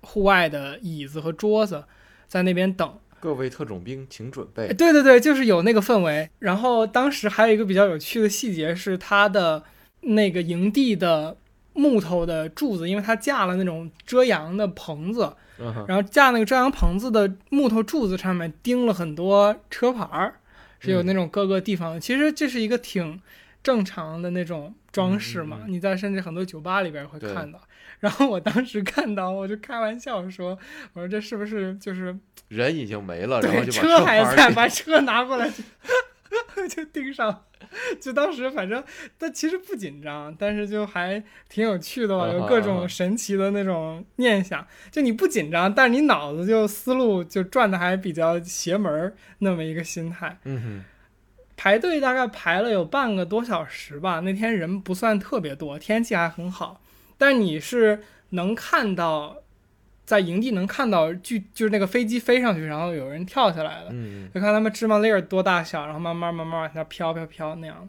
[0.00, 1.84] 户外的椅子和桌子，
[2.26, 2.98] 在那边等。
[3.20, 6.28] 各位特种兵请准备哎，对对对，就是有那个氛围。
[6.38, 9.62] 然后当时还有一个比较有趣的细节是它的
[10.00, 11.36] 那个营地的
[11.74, 20.34] 木头的柱子，因为它架了那种遮阳的棚子，嗯然后架那个遮阳棚子的木头柱子上面钉了很多车牌儿，
[20.78, 22.00] 是有那种各个地方的。
[22.00, 23.20] 其实这是一个挺
[23.62, 27.60] 正常的那种装饰嘛，嗯嗯嗯你在甚至很多酒吧里边会看到。
[28.00, 30.58] 然后我当时看到，我就开玩笑说
[30.94, 32.16] ：“我说这是不是就是
[32.48, 37.44] 人已经没了，然后，就把车还在，把车拿过来就 就盯上，
[38.00, 38.82] 就当时反正，
[39.18, 44.66] 但其实不紧张，但是就还挺有趣的吧，啊有各种神奇的那种念想。
[44.90, 50.38] 就你不紧张，但是你脑子就思路就转的还比较邪门儿，那么一个心态。
[50.44, 50.84] 嗯哼，
[51.56, 56.79] 排队大概排了有半个多小时吧，那天人不算特别多，天气还很好，
[57.20, 59.36] 但你是能看到，
[60.06, 67.86] 在营地能看到就就是那个飞机飞上去，然后有人跳下来的，嗯就看他们芝麻粒儿多大小，然后慢慢慢慢往下飘飘飘那样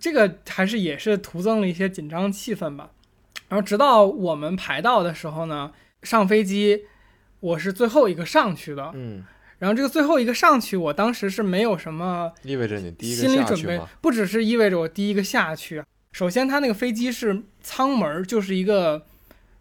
[0.00, 2.90] 这个还是也是徒增了一些紧张气氛吧。
[3.50, 5.70] 然后直到我们排到的时候呢，
[6.02, 6.84] 上飞机，
[7.40, 8.92] 我是最后一个上去的。
[8.94, 9.24] 嗯，
[9.58, 15.84] 然后这个最后一个上去，我当时是没有什么意味着你第一个心理准备不只是意味着我第一个下去。
[16.12, 19.04] 首先，它那个飞机是舱门儿，就是一个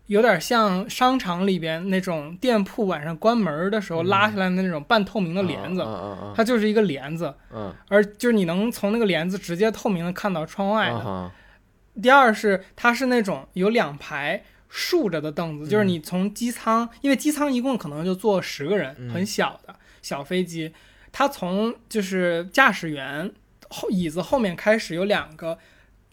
[0.07, 5.81] 有点像商场里边那种店铺晚上关门的时候嗯拉下来的那种半透明的帘子，
[6.35, 11.03] 它就是一个帘子，嗯而就是你能从那个帘子直接透明的看到窗外的。
[11.05, 11.31] 嗯
[11.99, 20.71] 第二是它是那种有两排竖着的凳子，就是嗯你从机舱，因为机舱一共可能就坐十个人，嗯很小的小飞机，
[21.11, 23.31] 它从就是驾驶员
[23.69, 25.57] 后椅子后面开始有两个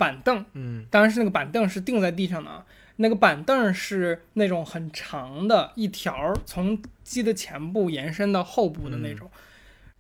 [0.05, 2.65] 板凳，嗯当然是那个板凳是钉在地上的啊，
[2.97, 9.31] 那个板凳是那种很长的一条，从机的前部延伸到后部的那种。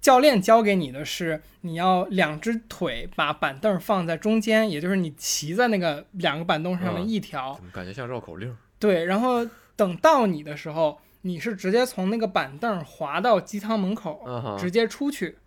[0.00, 7.54] 教练教给你的是，你要两只腿把板凳放在中间，也就是你骑在那个两个板凳上的嗯一条。
[7.54, 8.54] 怎么感觉像绕口令？
[8.78, 15.38] 对，然后等到你的时候，你是直接从那个板凳滑到机舱门口，嗯直接出去。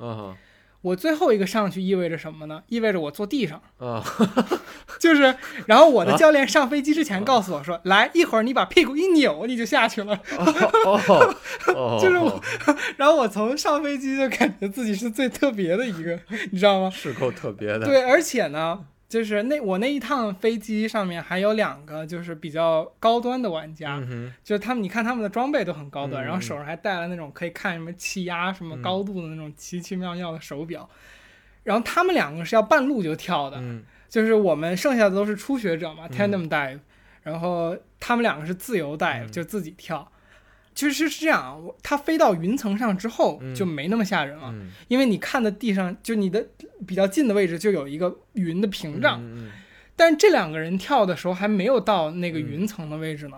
[0.88, 2.64] 我最后一个上去意味着什么呢？
[2.68, 3.62] 意味着我坐地上。
[3.78, 4.04] 啊
[5.00, 5.36] 就是，
[5.68, 10.18] 然后我的教练上飞机之前告诉我说：“来，一会儿你把屁股一扭，你就下去了。
[12.02, 12.42] 就是我”
[12.98, 16.18] 然后我从上飞机就感觉自己是最特别的一个，
[16.52, 16.90] 你知道吗？
[16.90, 17.86] 是够特别的。
[17.86, 28.82] 对，而且呢，就是那我那一趟飞机上面还有两个就是比较高端的玩家，嗯就是他们，你看他们的装备都很高端，嗯然后手上还带了那种可以看什么气压、什么嗯。
[28.82, 30.90] 高度的那种奇奇妙妙的手表。
[31.64, 33.84] 然后他们两个是要半路就跳的，嗯。
[34.10, 36.80] 就是我们剩下的都是初学者嘛嗯，tandem dive，、
[37.24, 39.32] 然后他们两个是自由 dive，、嗯。
[39.32, 40.12] 就自己跳。
[40.78, 46.46] 其实是这样啊，我它飞到云层上之后嗯就没那么吓人了，嗯因为你看的地上就你的
[46.86, 49.50] 比较近的位置就有一个云的屏障，嗯
[49.96, 53.38] 但是这两个人跳的时候还没有到那个云层的位置呢。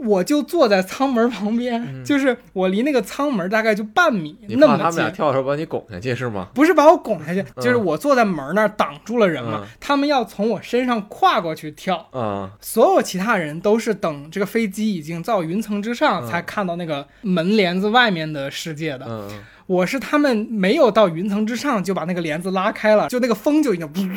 [0.00, 2.04] 我就坐在舱门旁边，嗯。
[2.04, 6.48] 就是我离那个舱门大概就半米那么怕他们俩近，跳的时候把你拱下去是吗？
[6.54, 7.62] 不是把我拱下去，嗯。
[7.62, 9.68] 就是我坐在门那儿挡住了人嘛，嗯。
[9.78, 12.08] 他们要从我身上跨过去跳。
[12.12, 16.28] 啊所有其他人都是等这个飞机已经到云层之上，嗯。
[16.28, 19.28] 才看到那个门帘子外面的世界的。
[19.66, 24.10] 我是他们没有到云层之上就把那个帘子拉开了，就那个风就已经噗，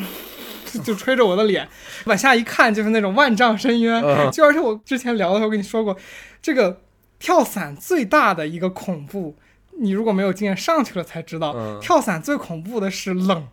[0.82, 1.68] 就吹着我的脸，
[2.06, 4.02] 往下一看就是那种万丈深渊。
[4.02, 5.96] 嗯 就而且我之前聊的时候跟你说过，
[6.40, 6.80] 这个
[7.18, 9.36] 跳伞最大的一个恐怖，
[9.78, 13.48] 你如果没有经验上去了才知道，嗯跳伞最恐怖的是冷，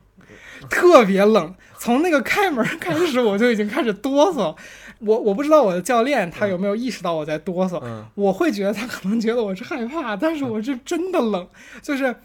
[0.70, 1.56] 特别冷。
[1.78, 4.56] 从那个开门开始，我就已经开始哆嗦。
[5.00, 11.48] 我我不知道我的教练他有没有意识到我在哆嗦，嗯我会觉得他可能觉得我是害怕，但是我是真的冷，
[11.82, 12.16] 就是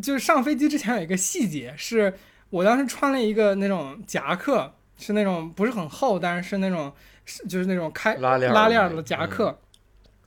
[0.00, 2.14] 就是上飞机之前有一个细节，是
[2.52, 6.92] 我当时穿了一个那种夹克，是那种不是很厚，但是是那种
[7.24, 9.58] 是就是那种开拉链拉链儿的夹克，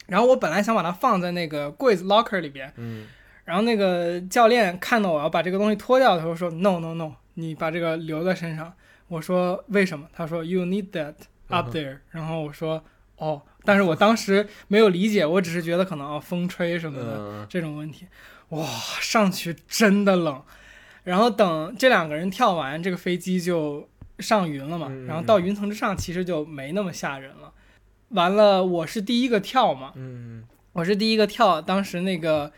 [0.08, 3.08] 然后我本来想把它放在那个柜子 locker 里边，嗯
[3.44, 8.74] 然后那个教练看到我要把这个东西脱掉的时候说 no no no 你把这个留在身上。
[9.08, 10.08] 我说为什么？
[10.12, 11.14] 他说 You need that
[11.50, 12.84] 嗯 up there、然后我说
[13.18, 18.08] 哦，但是我当时没有理解，我只是觉得可能啊风吹什么的、嗯这种问题。
[18.50, 18.66] 哇，
[19.00, 20.42] 上去真的冷。
[21.06, 23.88] 然后等这两个人跳完，这个飞机就
[24.20, 24.92] 上云了嘛。
[25.08, 27.54] 然后到云层之上，其实就没那么吓人了。
[28.10, 30.44] 完了，我是第一个跳嘛，嗯
[30.74, 32.52] 我是第一个跳，当时那个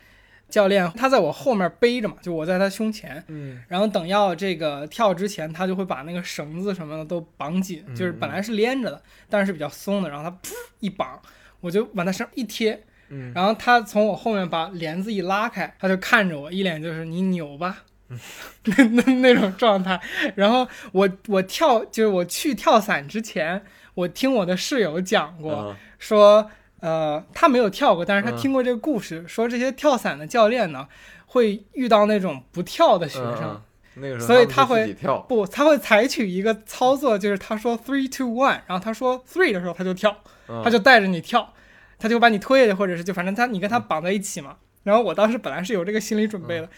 [0.49, 11.21] 教练他在我后面背着嘛，就我在他胸前，嗯然后等要这个跳之前，他就会把那个绳子什么的都绑紧，嗯就是本来是连着的，但是比较松的，然后他噗一绑，
[11.61, 17.83] 我就往他身上一贴，嗯然后他从我后面把帘子一拉开，他就看着我，一脸就是你扭吧。
[18.63, 19.99] 那那那种状态，
[20.35, 26.49] 然后我我跳就是我去跳伞之前，我听我的室友讲过，啊说，
[26.79, 28.37] 呃，他没有跳过，但是他嗯。
[28.37, 30.87] 听过这个故事，说这些跳伞的教练呢，
[31.25, 33.61] 会遇到那种不跳的学生，嗯
[33.99, 34.95] 那个时候所以他会
[35.27, 40.15] 不，他会采取一个操作，就是他说 three two one，然后他说 three 的时候他就跳，
[40.47, 40.61] 嗯。
[40.63, 41.53] 他就带着你跳，
[41.97, 44.57] 他就把你推下去，或者是就反正他你跟他绑在一起嘛。
[44.87, 46.69] 然后我当时本来是有这个心理准备的，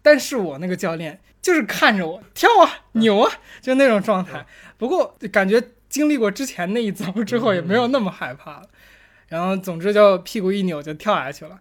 [0.00, 4.46] 但是我那个教练就是看着我跳啊扭啊，就那种状态。
[4.78, 8.68] 不过感觉经历过之前那一遭之后，也没有那么害怕了。
[9.28, 11.60] 然后总之就屁股一扭就跳下去了。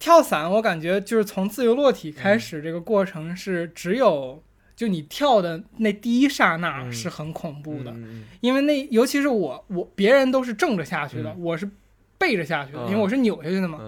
[0.00, 4.42] 跳伞我感觉就是从自由落体开始，这个过程是只有
[4.74, 11.70] 就你跳的那第一刹那嗯是很恐怖的，嗯因为那尤其是我我别人都是正着下去的，嗯我是
[12.18, 13.78] 背着下去的，嗯因为我是扭下去的嘛。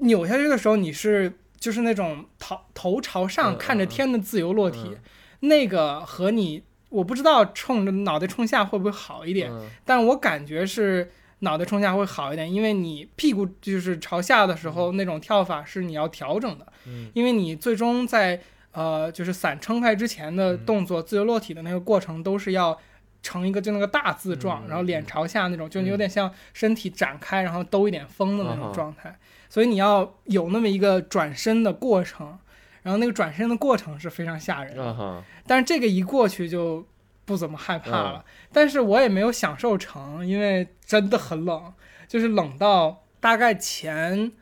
[0.00, 4.98] 嗯扭下去的时候，你是就是那种头头朝上嗯看着天的自由落体，嗯
[5.40, 9.68] 那个和你我不知道冲着脑袋冲下会不会好一点，嗯。
[9.84, 17.10] 但我感觉是脑袋冲下会好一点，因为你屁股就是朝下的时候，那种跳法是你要调整的，嗯。
[17.14, 18.40] 因为你最终在
[18.72, 22.78] 呃就是伞撑开之前的动作，自由落体的那个过程都是要。
[23.26, 29.18] 成一个就那个大字状，嗯然后脸朝下那种，就有点像身体展开，然后兜一点风的那种状态。
[29.54, 32.36] 所以你要有那么一个转身的过程，
[32.82, 35.22] 然后那个转身的过程是非常吓人的。
[35.46, 36.84] 但是这个一过去就
[37.24, 41.72] 不怎么害怕嗯了，但是我也没有享受成，因为真的很冷，
[42.08, 44.32] 就是冷到大概前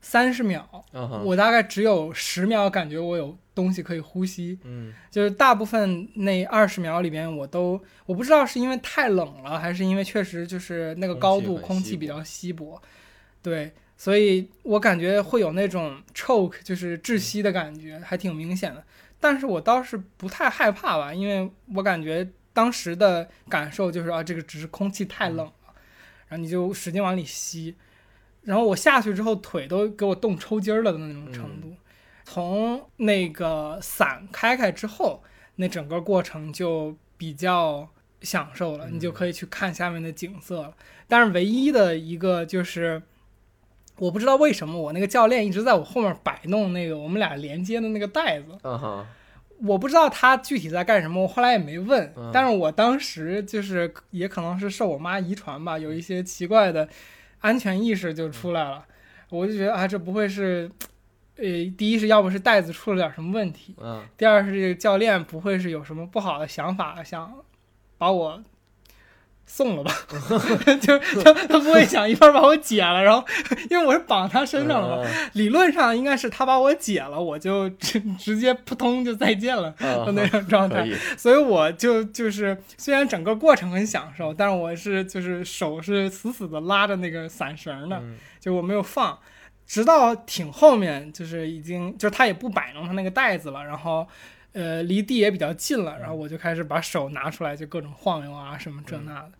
[0.00, 0.64] 三十秒，
[1.24, 4.94] 我大概只有十秒感觉我有东西可以呼吸，嗯。
[5.10, 12.80] 就是大部分那二十秒里边我都我不知道是因为太冷了，还是因为确实就是那个高度空气比较稀薄，
[13.42, 18.82] 对，所以我感觉会有那种 choke 就是窒息的感觉，还挺明显的。
[19.20, 25.52] 但是我倒是不太害怕吧，因为我感觉当时的感受就是啊，这个只是空气太冷了，
[26.28, 27.76] 然后你就使劲往里吸，
[28.44, 31.74] 然后我下去之后腿都给我冻抽筋儿了的那种程度。
[32.24, 35.22] 从那个伞开开之后，
[35.56, 37.86] 那整个过程就比较
[38.22, 40.74] 享受了，嗯你就可以去看下面的景色了。
[41.06, 43.02] 但是唯一的一个就是，
[44.00, 49.06] 我不知道为什么我那个教练一直在我后面摆弄那个我们俩连接的那个带子，啊哈
[49.62, 52.10] 我不知道他具体在干什么，我后来也没问。
[52.16, 56.88] 嗯但是我当时就是也可能是受我妈遗传吧，有一些奇怪的
[57.40, 58.82] 安全意识就出来了。
[59.28, 60.70] 我就觉得啊，这不会是，
[61.36, 61.44] 呃，
[61.76, 67.30] 第一是要不是袋子出了点什么问题，嗯第二是这个教练不会是有什么不好的想法，想
[67.98, 68.42] 把我
[69.52, 69.92] 送了吧？
[70.80, 73.22] 就是他他不会想一边把我解了，然后
[73.68, 80.88] 因为我是绑他身上了嘛，嗯理论上应该是他把我解了，我就 直直接扑通就再见了啊的 那种状态。
[81.18, 89.18] 所以我就就是虽然整个过程很享受，但是我是就是手是死死的拉着那个伞绳的，嗯就我没有放，
[89.66, 94.06] 直到挺后面就是已经就是他也不摆弄他那个袋子了，然后。
[94.52, 99.32] 呃，离地也比较近了，然后我就开始把手拿出来，就各种晃悠啊，什么这那的。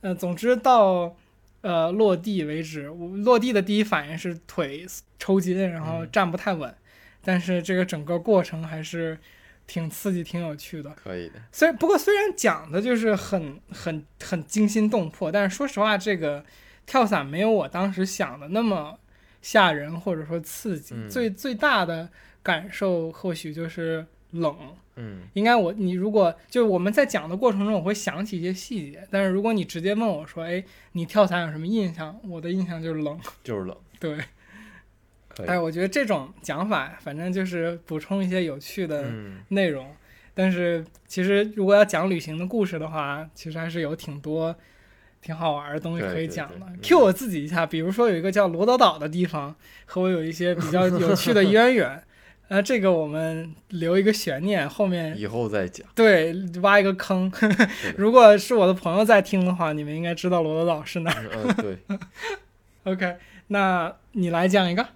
[0.00, 1.16] 呃，总之到
[1.60, 4.86] 呃落地为止，我落地的第一反应是腿
[5.18, 6.74] 抽筋，然后嗯站不太稳。
[7.22, 9.18] 但是这个整个过程还是
[9.66, 10.90] 挺刺激、挺有趣的。
[10.90, 16.42] 可以的虽然不过虽然讲的就是很很很惊心动魄，但是说实话，这个
[16.86, 18.98] 跳伞没有我当时想的那么
[19.42, 20.94] 吓人或者说刺激。
[20.94, 22.08] 嗯最最大的
[22.42, 24.56] 感受或许就是冷。
[25.00, 32.18] 嗯应该我你如果就是我们在讲的过程中，我会想起一些细节，但是如果你直接问我说，哎，你跳伞有什么印象？
[32.28, 33.16] 我的印象就是冷。
[33.44, 34.18] 就是冷对，
[35.28, 39.86] 可以哎，我觉得这种讲法，反正就是补充一些有趣的嗯内容。
[40.34, 44.52] 但是其实如果要讲旅行的故事的话，其实还是有挺多
[45.22, 46.66] 挺好玩的东西可以讲的。
[46.82, 49.54] Q 我自己一下，比如说有一个叫罗德岛的地方，
[49.84, 52.02] 和我有一些比较有趣的渊源。
[52.48, 55.86] 呃，这个我们留一个悬念，后面以后再讲。
[55.94, 57.30] 对挖一个坑。
[57.96, 61.24] 如果是我的朋友在听的话，你们应该知道罗德岛是哪儿。
[61.34, 61.98] 嗯，对。
[62.90, 63.16] OK，
[63.48, 64.86] 那你来讲一个。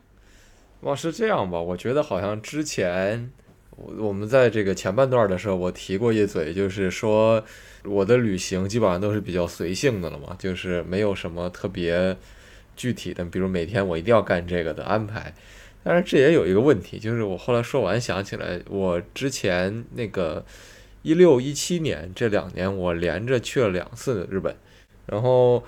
[0.81, 1.61] 哇，是这样吧？
[1.61, 3.31] 我觉得好像之前
[3.77, 7.45] 我我们在这个前半段的时候，我提过一嘴，就是说
[7.85, 12.17] 我的旅行基本上都是比较随性的了嘛，就是没有什么特别
[12.75, 15.35] 具体的，比如每天我一定要干这个的安排。
[15.85, 20.45] 但是这也有一个问题，就是我后来说完想起来，我之前那个
[21.03, 24.55] 一六一七年这两年，我连着去了两次日本，
[25.07, 25.63] 然后。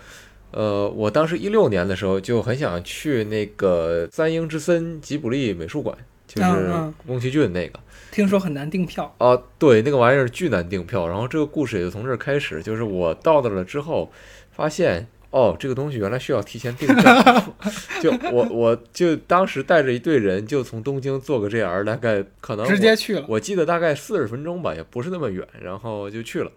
[0.56, 5.98] 呃，我当时一六年的时候就很想去那个三英之森吉卜力美术馆，
[6.28, 6.72] 就是
[7.04, 7.80] 宫崎骏那个。
[8.12, 9.12] 听说很难订票。
[9.18, 11.08] 啊，对，那个玩意儿巨难订票。
[11.08, 14.12] 然后这个故事也就从这儿开始，就是我到那了之后，
[14.52, 17.54] 发现哦，这个东西原来需要提前订票。
[18.00, 23.24] 就我我就当时带着一队人，就从东京坐个 JR，大概可能直接去了。
[23.28, 26.52] 我记得大概四十分钟吧，也不是那么远，然后就去了。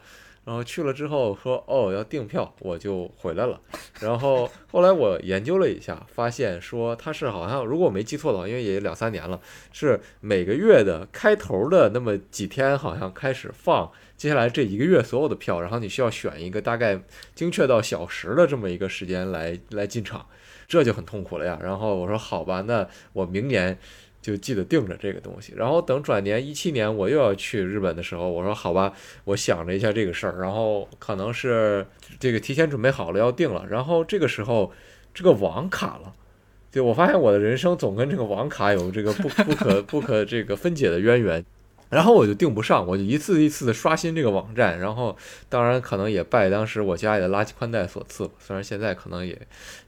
[0.48, 3.60] 然后去了之后说哦要订票，我就回来了。
[4.00, 9.38] 然后后来我研究了一下，发现说它是好像如果我没记错的话，因为也两三年了，
[9.74, 16.98] 是每个月的开头的那么几天，好像开始放接下来这一个月所有的票，然后你需要选一个大概
[17.36, 20.26] 精确到小时的这么一个时间来来进场，
[20.66, 21.60] 这就很痛苦了呀。
[21.62, 23.78] 然后我说好吧，那我明年。
[24.22, 28.94] 就记得定着这个东西，然后等转年一七年我又要去日本的时候，我说好吧，
[29.24, 31.86] 我想了一下这个事儿，然后可能是
[32.20, 34.72] 这个提前准备好了要定了，然后这个时候
[35.14, 36.14] 这个网卡了，
[36.72, 41.46] 就我发现我的人生总跟这个网卡有这个不不可不可这个分解的渊源。
[41.90, 45.16] 然后我就订不上，我就一次一次的刷新这个网站，然后
[45.48, 49.40] 当然可能也拜当时我家里的垃圾宽带所赐，虽然现在可能也，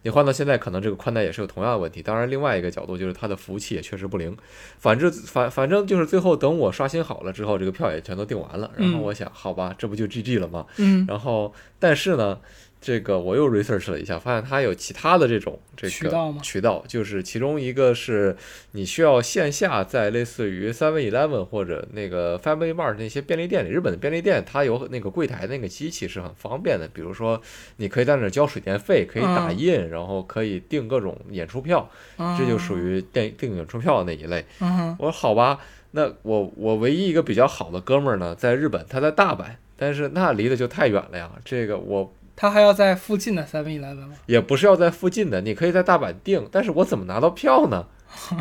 [0.04, 2.02] 你换到现在可能这个宽带也是有同样的问题。
[2.02, 4.36] 当然另外一个角度就是它的服务器也确实不灵，
[4.78, 8.72] 反正反反正就是最后等我刷新好了之后，这个票也全都订完了。
[8.78, 10.66] 然后我想，好吧，这不就 GG 了吗？
[10.78, 12.39] 嗯，然后但是呢。
[12.82, 18.34] 这个我又 research 了一下，发现它有其他的这种这个渠道吗渠道就是其中一个是
[18.72, 27.42] 你需要线下在类似于 Seven Eleven 或者那个 Family Mart 那些便利店里，日本的便利店它有那个柜台那个机器是很方便的，比如说
[27.76, 31.90] 你可以在那儿交水电费，可以打印，然后可以订各种演出票，
[32.38, 34.46] 这就属于订订演出票那一类。
[34.62, 35.60] 嗯，我说好吧，
[35.92, 42.14] 那我我唯一一个比较好的哥们儿呢，在日本，他在大阪，但是那离得就太远了呀，这个我。
[42.42, 44.16] 他还要在附近的 Seven Eleven 吗？
[44.26, 47.86] 也不是要在附近的，你可以在大阪订，但是我怎么拿到票呢？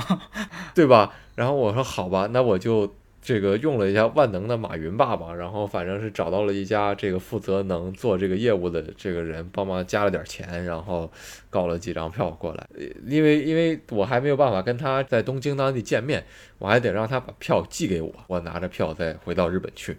[0.73, 1.13] 对吧？
[1.35, 11.11] 然后我说好吧，那我就这个用了一下万能的马云爸爸，然后反正是找到了一家这个负责能做这个业务的这个人，帮忙加了点钱，然后
[11.51, 12.65] 搞了几张票过来。
[13.05, 16.25] 因为因为我还没有办法跟他在东京当地见面，
[16.59, 19.99] 我还得让他把票寄给我，我拿着票再回到日本去。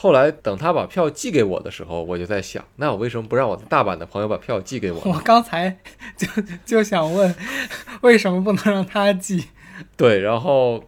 [0.00, 5.00] 后来等他把票寄给我的时候，我就在想，那我为什么不让我在大阪的朋友把票寄给我？
[5.10, 5.76] 我刚才
[6.16, 6.28] 就
[6.64, 7.34] 就想问，
[8.02, 9.46] 为什么不能让他寄？
[9.96, 10.84] 对，然后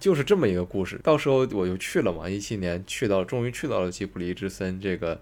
[0.00, 0.98] 就是这么一个故事。
[1.04, 5.20] 到时候我就去了嘛，一七年去到，终于去到了吉卜力之森这个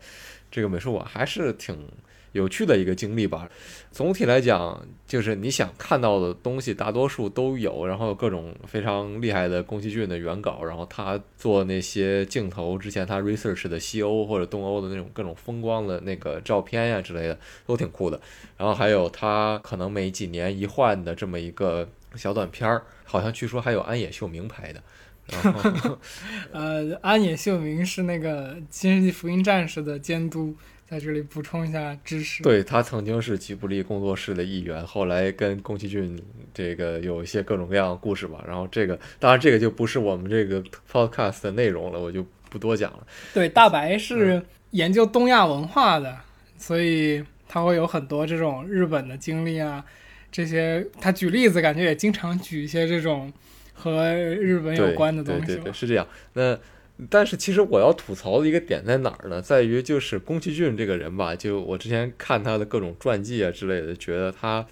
[0.51, 1.87] 这个美术馆，还是挺
[2.33, 3.49] 有趣的一个经历吧。
[3.91, 18.21] 总体来讲，就是你想看到的东西，大多数都有，然后各种非常厉害的宫崎骏的原稿，然后他做那些镜头之前他 research 的西欧或者东欧的那种各种风光的那个照片呀之类的，都挺酷的。
[18.57, 24.83] 然后还有他可能每几年一换的这么一个小短片儿，好像据说还有安野秀明拍的。
[25.31, 25.99] 然后
[26.53, 30.57] 呃，安野秀明是那个《新世纪福音战士》的监督，
[30.89, 32.43] 在这里补充一下知识。
[32.43, 36.19] 对他曾经是吉卜力工作室的一员，后来跟宫崎骏
[36.55, 38.43] 这个有一些各种各样的故事吧。
[38.47, 43.07] 然后这个当然这个就不是我们这个 podcast 的内容了，我就不多讲了。
[43.35, 46.17] 对，大白是研究东亚文化的，
[46.57, 49.85] 所以他会有很多这种日本的经历啊，
[50.33, 53.31] 这些他举例子，感觉也经常举一些这种
[53.75, 56.09] 和日本有关的东西吧对对对，是这样。
[56.33, 56.59] 那
[57.09, 59.41] 但是其实我要吐槽的一个点在哪儿呢？
[59.41, 64.67] 在于就是宫崎骏这个人吧，就我之前看他的各种传记啊之类的，觉得他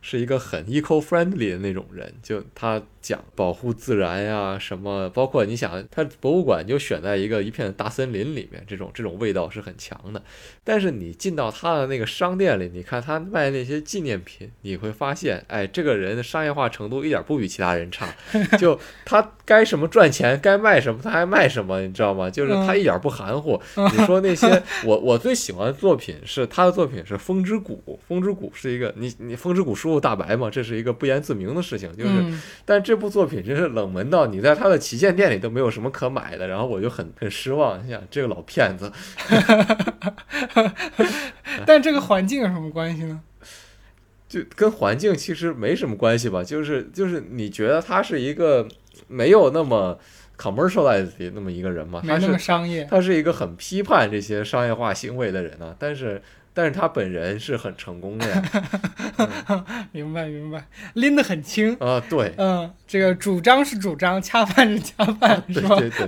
[0.00, 10.22] 是一个很 eco-friendly 的那种人，就他讲保护自然呀，什么，包括你想，他博物馆就选在一个一片大森林里面，这种这种味道是很强的。
[10.62, 18.14] 但是你进到他的那个商店里，你看他卖那些纪念品，你会发现，哎，这个人的商业化程度一点不比其他人差。
[18.56, 21.71] 就他该什么赚钱，该卖什么他还卖什么。
[21.72, 21.80] 吗？
[21.80, 22.28] 你知道吗？
[22.28, 23.60] 就是嗯他一点不含糊。
[23.76, 32.10] 你说那些我我最喜欢的作品是他的作品是《风之谷》，《风之谷》是一个你你《风之谷》输入大白嘛，这是一个不言自明的事情，就是。
[32.10, 37.84] 嗯但这部作品真是冷门到你在他的旗舰店里都没有什么可买的，然后我就很很失望。
[37.84, 38.90] 你想这个老骗子，
[41.66, 43.20] 但这个环境有什么关系呢？
[44.28, 48.66] 就跟环境其实没什么关系吧，就是就是你觉得他是一个
[49.08, 49.98] 没有那么
[50.42, 52.84] commercialized 的那么一个人嘛，他没那么是商业。
[52.90, 56.20] 他是一个很批判这些商业化行为的人啊，但是
[56.54, 58.42] 但是他本人是很成功的呀，
[59.92, 61.74] 明白明白，拎得很轻。
[61.80, 62.34] 啊对。
[62.36, 65.76] 嗯，这个主张是主张，恰饭是恰饭，对是吧？
[65.76, 66.06] 对对，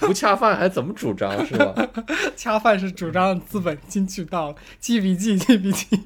[0.00, 1.74] 不恰饭还怎么主张是吧？
[2.36, 6.02] 恰饭是主张资本进去到了，记笔记记笔记，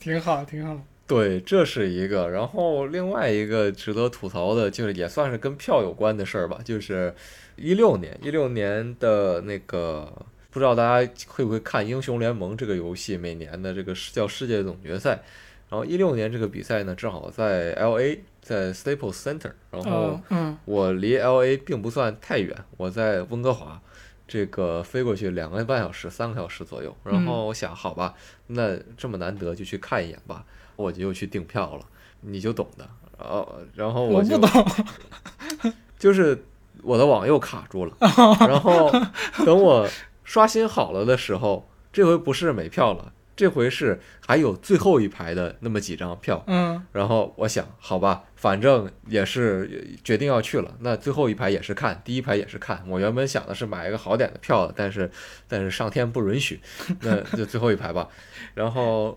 [0.00, 0.80] 挺 好挺好。
[1.06, 2.28] 对，这是一个。
[2.30, 7.14] 然后另外一个值得吐槽的，就是也算是跟票有关的事儿吧，就是
[7.56, 10.12] 一六年，一六年的那个，
[10.50, 15.22] 不知道大家会不会看《英雄联盟》这个游戏，每年的这个世叫世界总决赛。
[15.68, 19.50] 然后一六年这个比赛呢，正好在 L A，在 Staples Center。
[19.72, 20.20] 然后
[20.64, 23.80] 我离 L A 并不算太远，我在温哥华，
[24.28, 26.96] 这个飞过去两个半小时、三个小时左右。
[27.02, 28.14] 然后我想，好吧，
[28.46, 30.44] 那这么难得就去看一眼吧，
[30.76, 31.82] 我就又去订票了，
[32.20, 32.88] 你就懂的。
[33.18, 34.84] 然后，然后就我不懂。
[35.98, 36.44] 就是
[36.82, 37.96] 我的网又卡住了，
[38.46, 38.90] 然后
[39.44, 39.88] 等我
[40.24, 46.44] 刷新好了的时候，这回不是没票了，这回是还有最后一排的那么几张票。
[46.46, 52.84] 嗯然后我想，好吧，反正也是决定要去了，那最后一排也是看，第一排也是看。
[52.86, 55.10] 我原本想的是买一个好点的票，但是
[55.48, 56.60] 但是上天不允许，
[57.00, 58.06] 那就最后一排吧。
[58.54, 59.16] 然后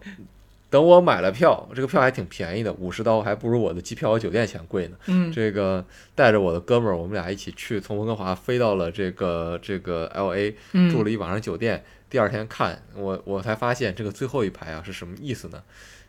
[0.70, 4.98] 等我买了票，这个票还挺便宜的，五十刀，还不如我的机票和酒店钱贵呢。
[5.08, 11.84] 嗯这个带着我的哥们儿，我们俩一起去，从温哥华飞到了这个这个 L A，嗯，住了一晚上酒店。
[12.10, 15.62] 第二天看我，我才发现这个最后一排啊是什么意思呢？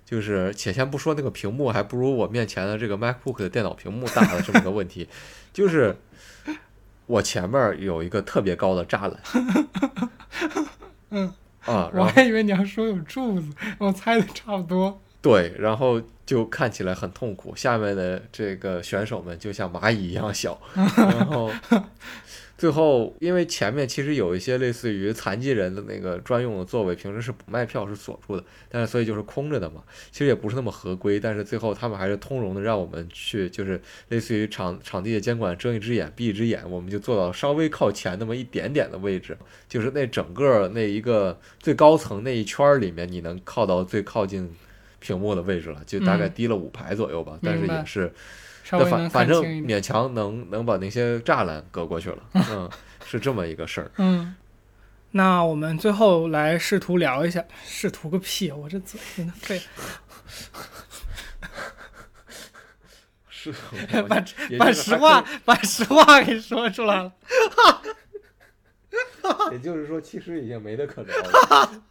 [0.04, 5.08] 就是且先不说那个屏幕还不如我面前的这个 MacBook 的电脑屏幕大的这么个问题，
[5.52, 5.96] 就是
[7.06, 9.20] 我前面有一个特别高的栅栏。
[11.11, 11.32] 嗯
[11.66, 13.48] 啊， 然我后还以为你要说有柱子，
[13.78, 15.00] 我猜的差不多。
[15.22, 17.54] 对，然后就看起来很痛苦。
[17.54, 21.50] 下面的这个选手们就像蚂蚁一样小， 然后
[22.61, 29.82] 最后因为前面其实有一些类似于残疾人的那个专用的座位，平时是不卖票是锁住的，但是所以就是空着的嘛。
[30.11, 39.34] 其实也不是那么合规，但是最后他们还是通融的让我们去，就是类似于场场地的监管睁一只眼闭一只眼，我们就坐到稍微靠前那么一点点的位置，
[39.66, 44.54] 就是那整个那一个最高层那一圈儿里面，你能靠到最靠近。
[45.02, 48.12] 屏幕的位置了，就大概嗯低了五排左右吧，但是也是，
[48.71, 49.43] 但反反正。
[49.45, 52.71] 勉强能能把那些栅栏隔过去了，嗯，
[53.05, 53.91] 是这么一个事儿。
[53.99, 54.35] 嗯，
[55.12, 58.51] 那我们最后来试图聊一下，试图个屁！
[58.53, 59.61] 我这嘴真的废。
[63.29, 63.53] 是，
[64.09, 67.12] 把也把就是还实话可把实话给说出来了。
[69.51, 71.83] 以，也就是说，其实已经没得可聊了。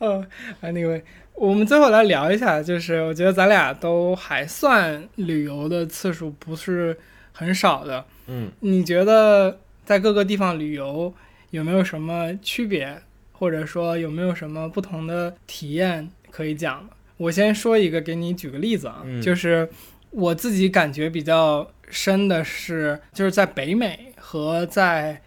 [0.00, 0.26] 呃，
[0.62, 1.00] anyway，
[1.34, 6.98] 我们最后来聊一下，就是我觉得咱俩都还算旅游的次数不是
[7.32, 8.04] 很少的。
[8.26, 11.12] 嗯，你觉得在各个地方旅游
[11.50, 13.00] 有没有什么区别，
[13.32, 16.88] 或者说有没有什么不同的体验可以讲？
[17.16, 19.68] 我先说一个，给你举个例子啊，嗯就是
[20.10, 25.20] 我自己感觉比较深的是，就是在北美和在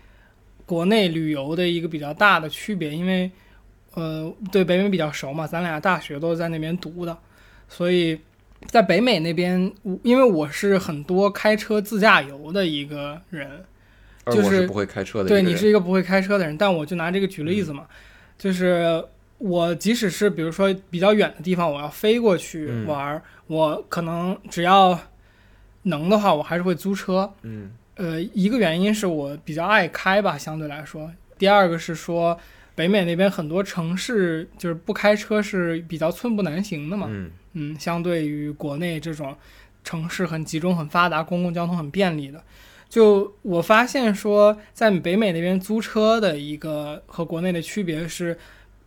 [0.65, 3.30] 国内旅游的一个比较大的区别，因为
[3.94, 7.18] 呃对北美比较熟嘛，咱俩大学都是在那边读的，
[7.68, 8.20] 所以
[8.68, 13.64] 在北美那边，我因为我是很多开车自驾游的一个人，
[14.26, 15.41] 就是不会开车的对。
[15.41, 17.86] 你是一个不会开车的人，但我就拿这个举例子嘛，
[18.38, 19.04] 就是
[19.38, 24.98] 我即使是比如说比较远的地方，我要飞过去嗯玩儿，我可能只要
[25.84, 27.32] 能的话，我还是会租车。
[27.41, 32.36] 嗯呃，一个原因是我比较爱开吧，相对来说；第二个是说
[32.76, 37.07] 北美那边很多城市就是不开车是比较寸步难行的嘛。
[37.09, 37.32] 嗯。
[37.55, 39.36] 嗯，相对于国内这种
[39.84, 42.43] 城市很集中、很发达、公共交通很便利的，
[42.89, 48.36] 就我发现说，在北美那边租车的一个和国内的区别是，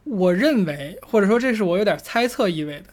[0.02, 2.86] 我认为或者说这是我有点猜测意味的，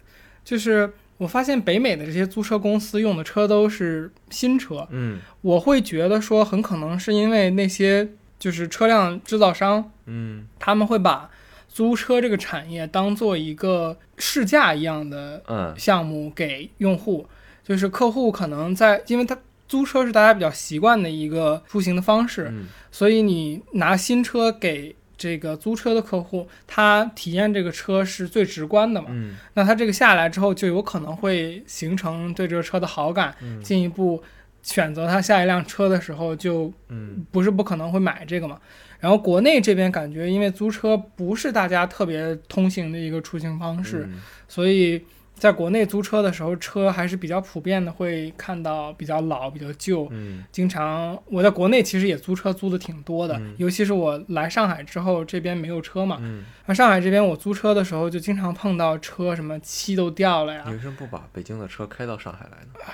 [0.44, 5.20] 就是我发现北美的这些租车公司用的车都是新车，嗯。
[5.42, 8.08] 我会觉得说很可能是因为那些
[8.44, 10.46] 就是车辆制造商嗯。
[10.60, 11.30] 他们会把
[11.70, 15.74] 租车这个产业当做一个试驾一样的嗯。
[15.78, 17.26] 项目给用户，
[17.64, 22.68] 就是客户可能在，因为他租车是大家比较习惯的一个出行的方式，嗯。
[22.92, 29.08] 所以你拿新车给这个租车的客户，他体验这个车是最直观的嘛。
[29.12, 29.38] 嗯。
[29.54, 33.64] 那他这个下来之后，就有可能会形成对这个车的好感，嗯。
[33.64, 34.22] 进一步
[34.64, 38.58] 选择他下一辆车的时候，就嗯不是不可能会买这个嘛。
[39.00, 45.04] 然后国内这边感觉，因为租车不是大家特别通行的一个出行方式，嗯所以
[45.36, 50.08] 在国内租车的时候，车还是比较普遍的，会看到比较老、比较旧。
[50.12, 56.20] 嗯经常我在国内其实也租车租的挺多的，嗯尤其是我来上海之后，这边没有车嘛。
[56.22, 62.94] 嗯，那上海这边我租车的时候，就经常碰到车什么漆都掉了呀你，为什么不把北京的车开到上海来呢？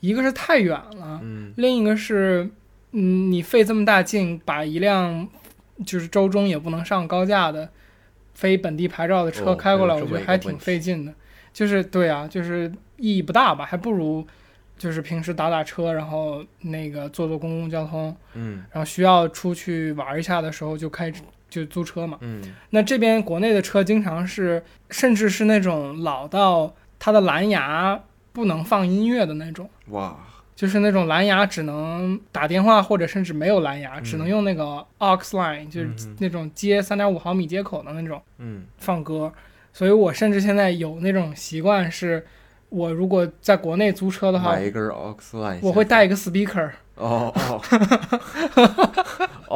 [0.00, 2.48] 一个是太远了，嗯另一个是，
[2.92, 5.26] 嗯，你费这么大劲把一辆
[5.84, 7.68] 就是周中也不能上高架的
[8.34, 11.12] 非本地牌照的车哦开过来，我觉得还挺费劲的。
[11.52, 14.26] 就是对啊，就是意义不大吧，还不如
[14.76, 21.10] 就是平时打打车，然后那个坐坐公共交通，嗯然后需要出去玩一下的时候就开
[21.48, 22.18] 就租车嘛。
[22.20, 27.98] 嗯那这边国内的车经常是，甚至是那种老到它的蓝牙
[28.36, 29.66] 不能放音乐的那种。
[29.88, 30.14] 哇，
[30.54, 34.04] 就是那种蓝牙只能打电话，或者甚至没有蓝牙，嗯。
[34.04, 39.32] 只能用那个 aux line，就是那种接三点五毫米接口的那种嗯放歌。
[39.72, 42.26] 所以我甚至现在有那种习惯，是
[42.68, 47.62] 我如果在国内租车的话买，一根 aux line，我会带一个 speaker，哦哦。
[49.48, 49.55] 哦，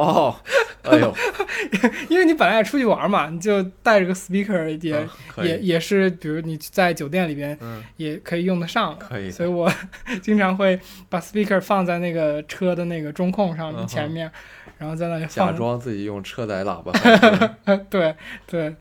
[2.63, 5.07] 出去玩嘛，你就带着个 speaker 也、
[5.43, 7.83] 也也是，比如你在酒店里边嗯。
[7.97, 9.05] 也可以用得上的。
[9.05, 9.29] 可以。
[9.29, 9.71] 所以我
[10.21, 14.31] 经常会把 speaker 放在那个车的那个中控上面前面，
[14.77, 16.91] 然后在那里假放装自己用车载喇叭
[17.89, 18.15] 对
[18.47, 18.75] 对，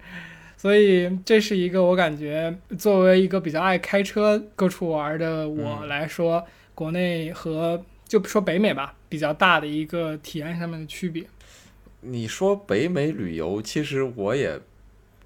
[0.56, 5.88] 所以这是一个我感觉作为一个比较爱开车各处玩的我嗯。
[5.88, 11.24] 来说，国内和就说北美吧，比较大的一个体验上面的区别。
[12.00, 14.58] 你说北美旅游，其实我也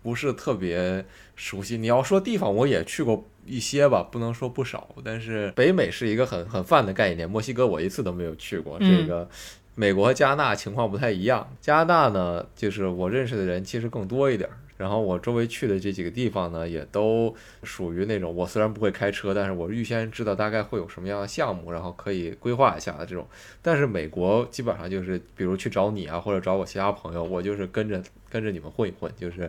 [0.02, 1.04] 不是特别
[1.36, 1.76] 熟悉。
[1.76, 4.88] 你要说地方，我也去过一些吧，不能说不少。
[5.04, 8.76] 但是北美是一个很很泛的概念，墨西哥我一次都没有去过。
[8.80, 9.28] 嗯这个
[9.76, 11.48] 美国和加拿大情况不太一样。
[11.60, 14.56] 加拿大呢，就是我认识的人其实更多一点儿。
[14.76, 23.26] 然后我周围去的这几个地方呢，也都属于那种我虽然不会开车，但是我预先知道大概会有什么样的项目，然后可以规划一下的这种。
[23.62, 29.48] 但是美国基本上就是，比如去找你啊，或者找我其他朋友，我就是跟着跟着你们混一混，就是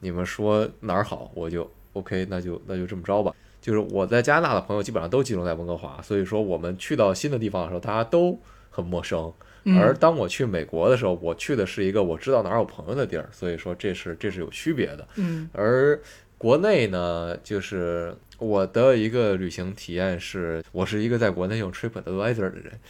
[0.00, 3.32] 你们说哪儿好，我就 OK，那就那就这么着吧。
[3.60, 8.38] 就是我在加拿大的朋友基本上都集中在温哥华，所以说我们去到新的地方的时候，大家都
[8.70, 9.32] 很陌生。
[9.64, 15.08] 嗯而当我去美国的时候，我去的是一个我知道哪儿有朋友的地儿，所以说这是这是有区别的。
[15.16, 15.98] 嗯而
[16.36, 22.80] 国内呢，就是我的一个旅行体验是，我是一个在国内用 TripAdvisor 的人，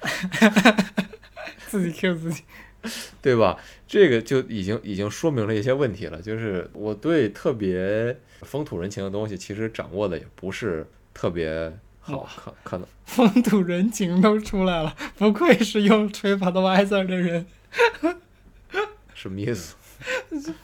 [1.66, 2.42] 自己 Q 自己。
[3.22, 3.58] 对吧？
[3.88, 11.72] 这个就已经已经说明了一些问题了，就是我对特别风土人情的东西，其实掌握的也不是特别
[12.06, 17.46] 好哇，可可能风土人情都出来了， 不愧是用 TripAdvisor 的人。
[19.14, 19.74] 什么意思？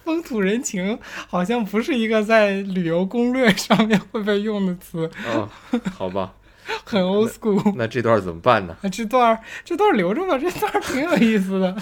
[0.04, 5.48] 风土人情好像不是一个在旅游攻略上面会被用的词，啊，
[5.94, 6.34] 好吧，
[6.84, 7.72] 很 old school。
[7.74, 8.76] 那这段怎么办呢？
[8.82, 11.74] 啊，这段儿这段儿留着吧，这段儿挺有意思的。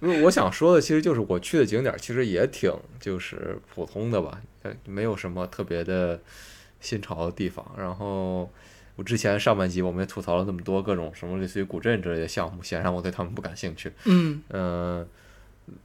[0.00, 2.70] 因为我想说的，其实就是我去的景点其实也挺
[3.00, 6.20] 就是普通的吧，呃没有什么特别的
[6.80, 7.64] 新潮的地方。
[7.76, 8.50] 然后
[8.96, 13.92] 我之前上半集我们也吐槽了那么多各种什么类似于古镇之类的项目，显然我对他们不感兴趣。
[14.04, 15.08] 嗯嗯、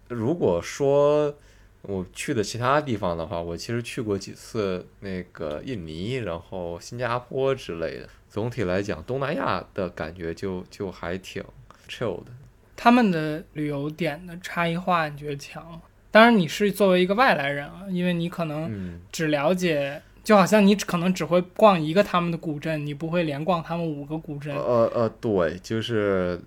[0.08, 1.36] 如果说
[1.82, 8.08] 我去的其他地方的话，我其实去过几次那个印尼，然后新加坡之类的。
[8.30, 11.44] 总体来讲，东南亚的感觉就就还挺
[11.88, 12.32] chill 的。
[12.76, 15.82] 他们的旅游点的差异化，你觉得强吗？
[16.10, 24.55] 当然，你是作为一个外来人啊，因为你可能嗯，只了解，就好像你可能只会逛一个他们的古镇，你不会连逛他们五个古镇。
[24.55, 26.39] 呃呃，对，就是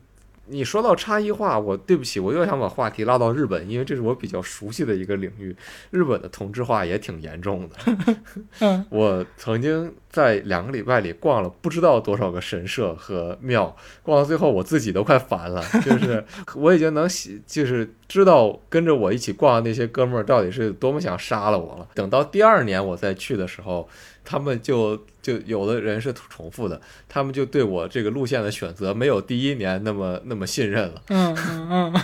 [0.49, 5.55] 你说到差异化，我对不起，我又想把话题拉到日本，因为这是我比较熟悉的一个领域。
[5.91, 8.17] 日本的同质化也挺严重的。
[8.61, 16.25] 嗯我曾经在两个礼拜里逛了不知道多少个神社和庙，逛到最后我自己都快烦了，就 是
[16.55, 21.89] 我已经能喜，就是知道跟着我一起逛的那些哥们儿到底是多么想杀了我了。
[21.95, 23.89] 等到第二年我再去的时候，
[24.27, 31.35] 他们就就有的人是重复的，他们就对我这个路线的选择没有第一年那么那么信任了嗯
[31.71, 31.95] 嗯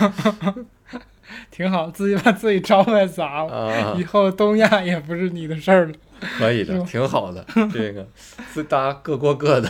[0.54, 0.66] 嗯，
[1.50, 5.92] 挺好，自己把自己招牌砸了，啊以后东亚也不是你的事儿了。
[6.38, 7.44] 可以的，挺好的。
[7.74, 8.06] 这个
[8.52, 9.68] 自大家各过各的。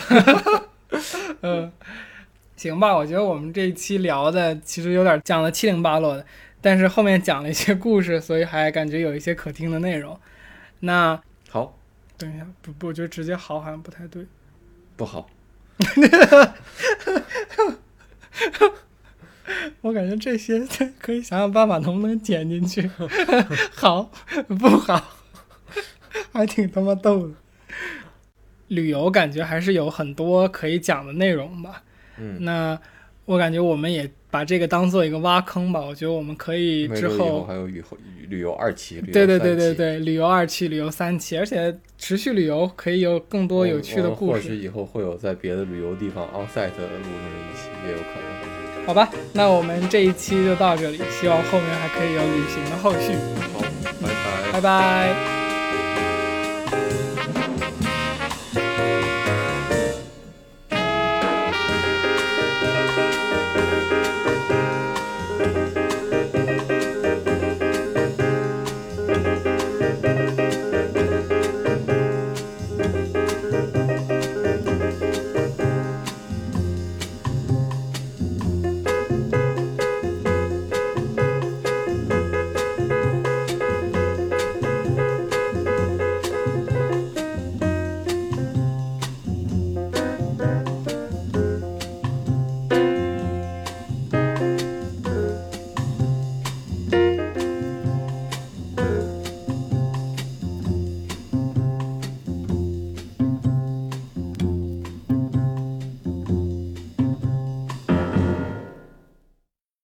[1.40, 1.72] 嗯，
[2.56, 6.24] 行吧，我觉得我们这一期聊的其实有点讲的七零八落的，
[6.60, 10.18] 但是后面讲了一些故事，所以还感觉有一些可听的内容。
[10.80, 11.18] 那
[11.50, 11.78] 好，
[12.22, 14.24] 等一下，不不，我觉得直接好好像不太对。
[14.96, 15.28] 不好。
[19.80, 20.64] 我感觉这些
[21.00, 22.88] 可以想想办法，能不能剪进去？
[23.74, 24.08] 好
[24.60, 25.18] 不好？
[26.32, 27.34] 还挺他妈逗的。
[28.68, 31.82] 旅游感觉还是有很多可以讲的内容吧。
[32.18, 32.78] 嗯，那
[33.24, 35.80] 我感觉我们也把这个当做一个挖坑吧。
[35.80, 44.32] 我觉得我们可以之后还有以后旅游二期，对对对对对，旅游二期、旅游三期，而且持续旅游可以有更多有趣的故事。
[44.32, 48.86] 或许以后会有在别的旅游地方 onsite 录那么一期，也有可能。
[48.86, 53.12] 好吧，那我们这一期就到这里，希望后面还可以有旅行的后续。
[53.52, 53.60] 好，
[54.00, 55.41] 拜拜，拜拜。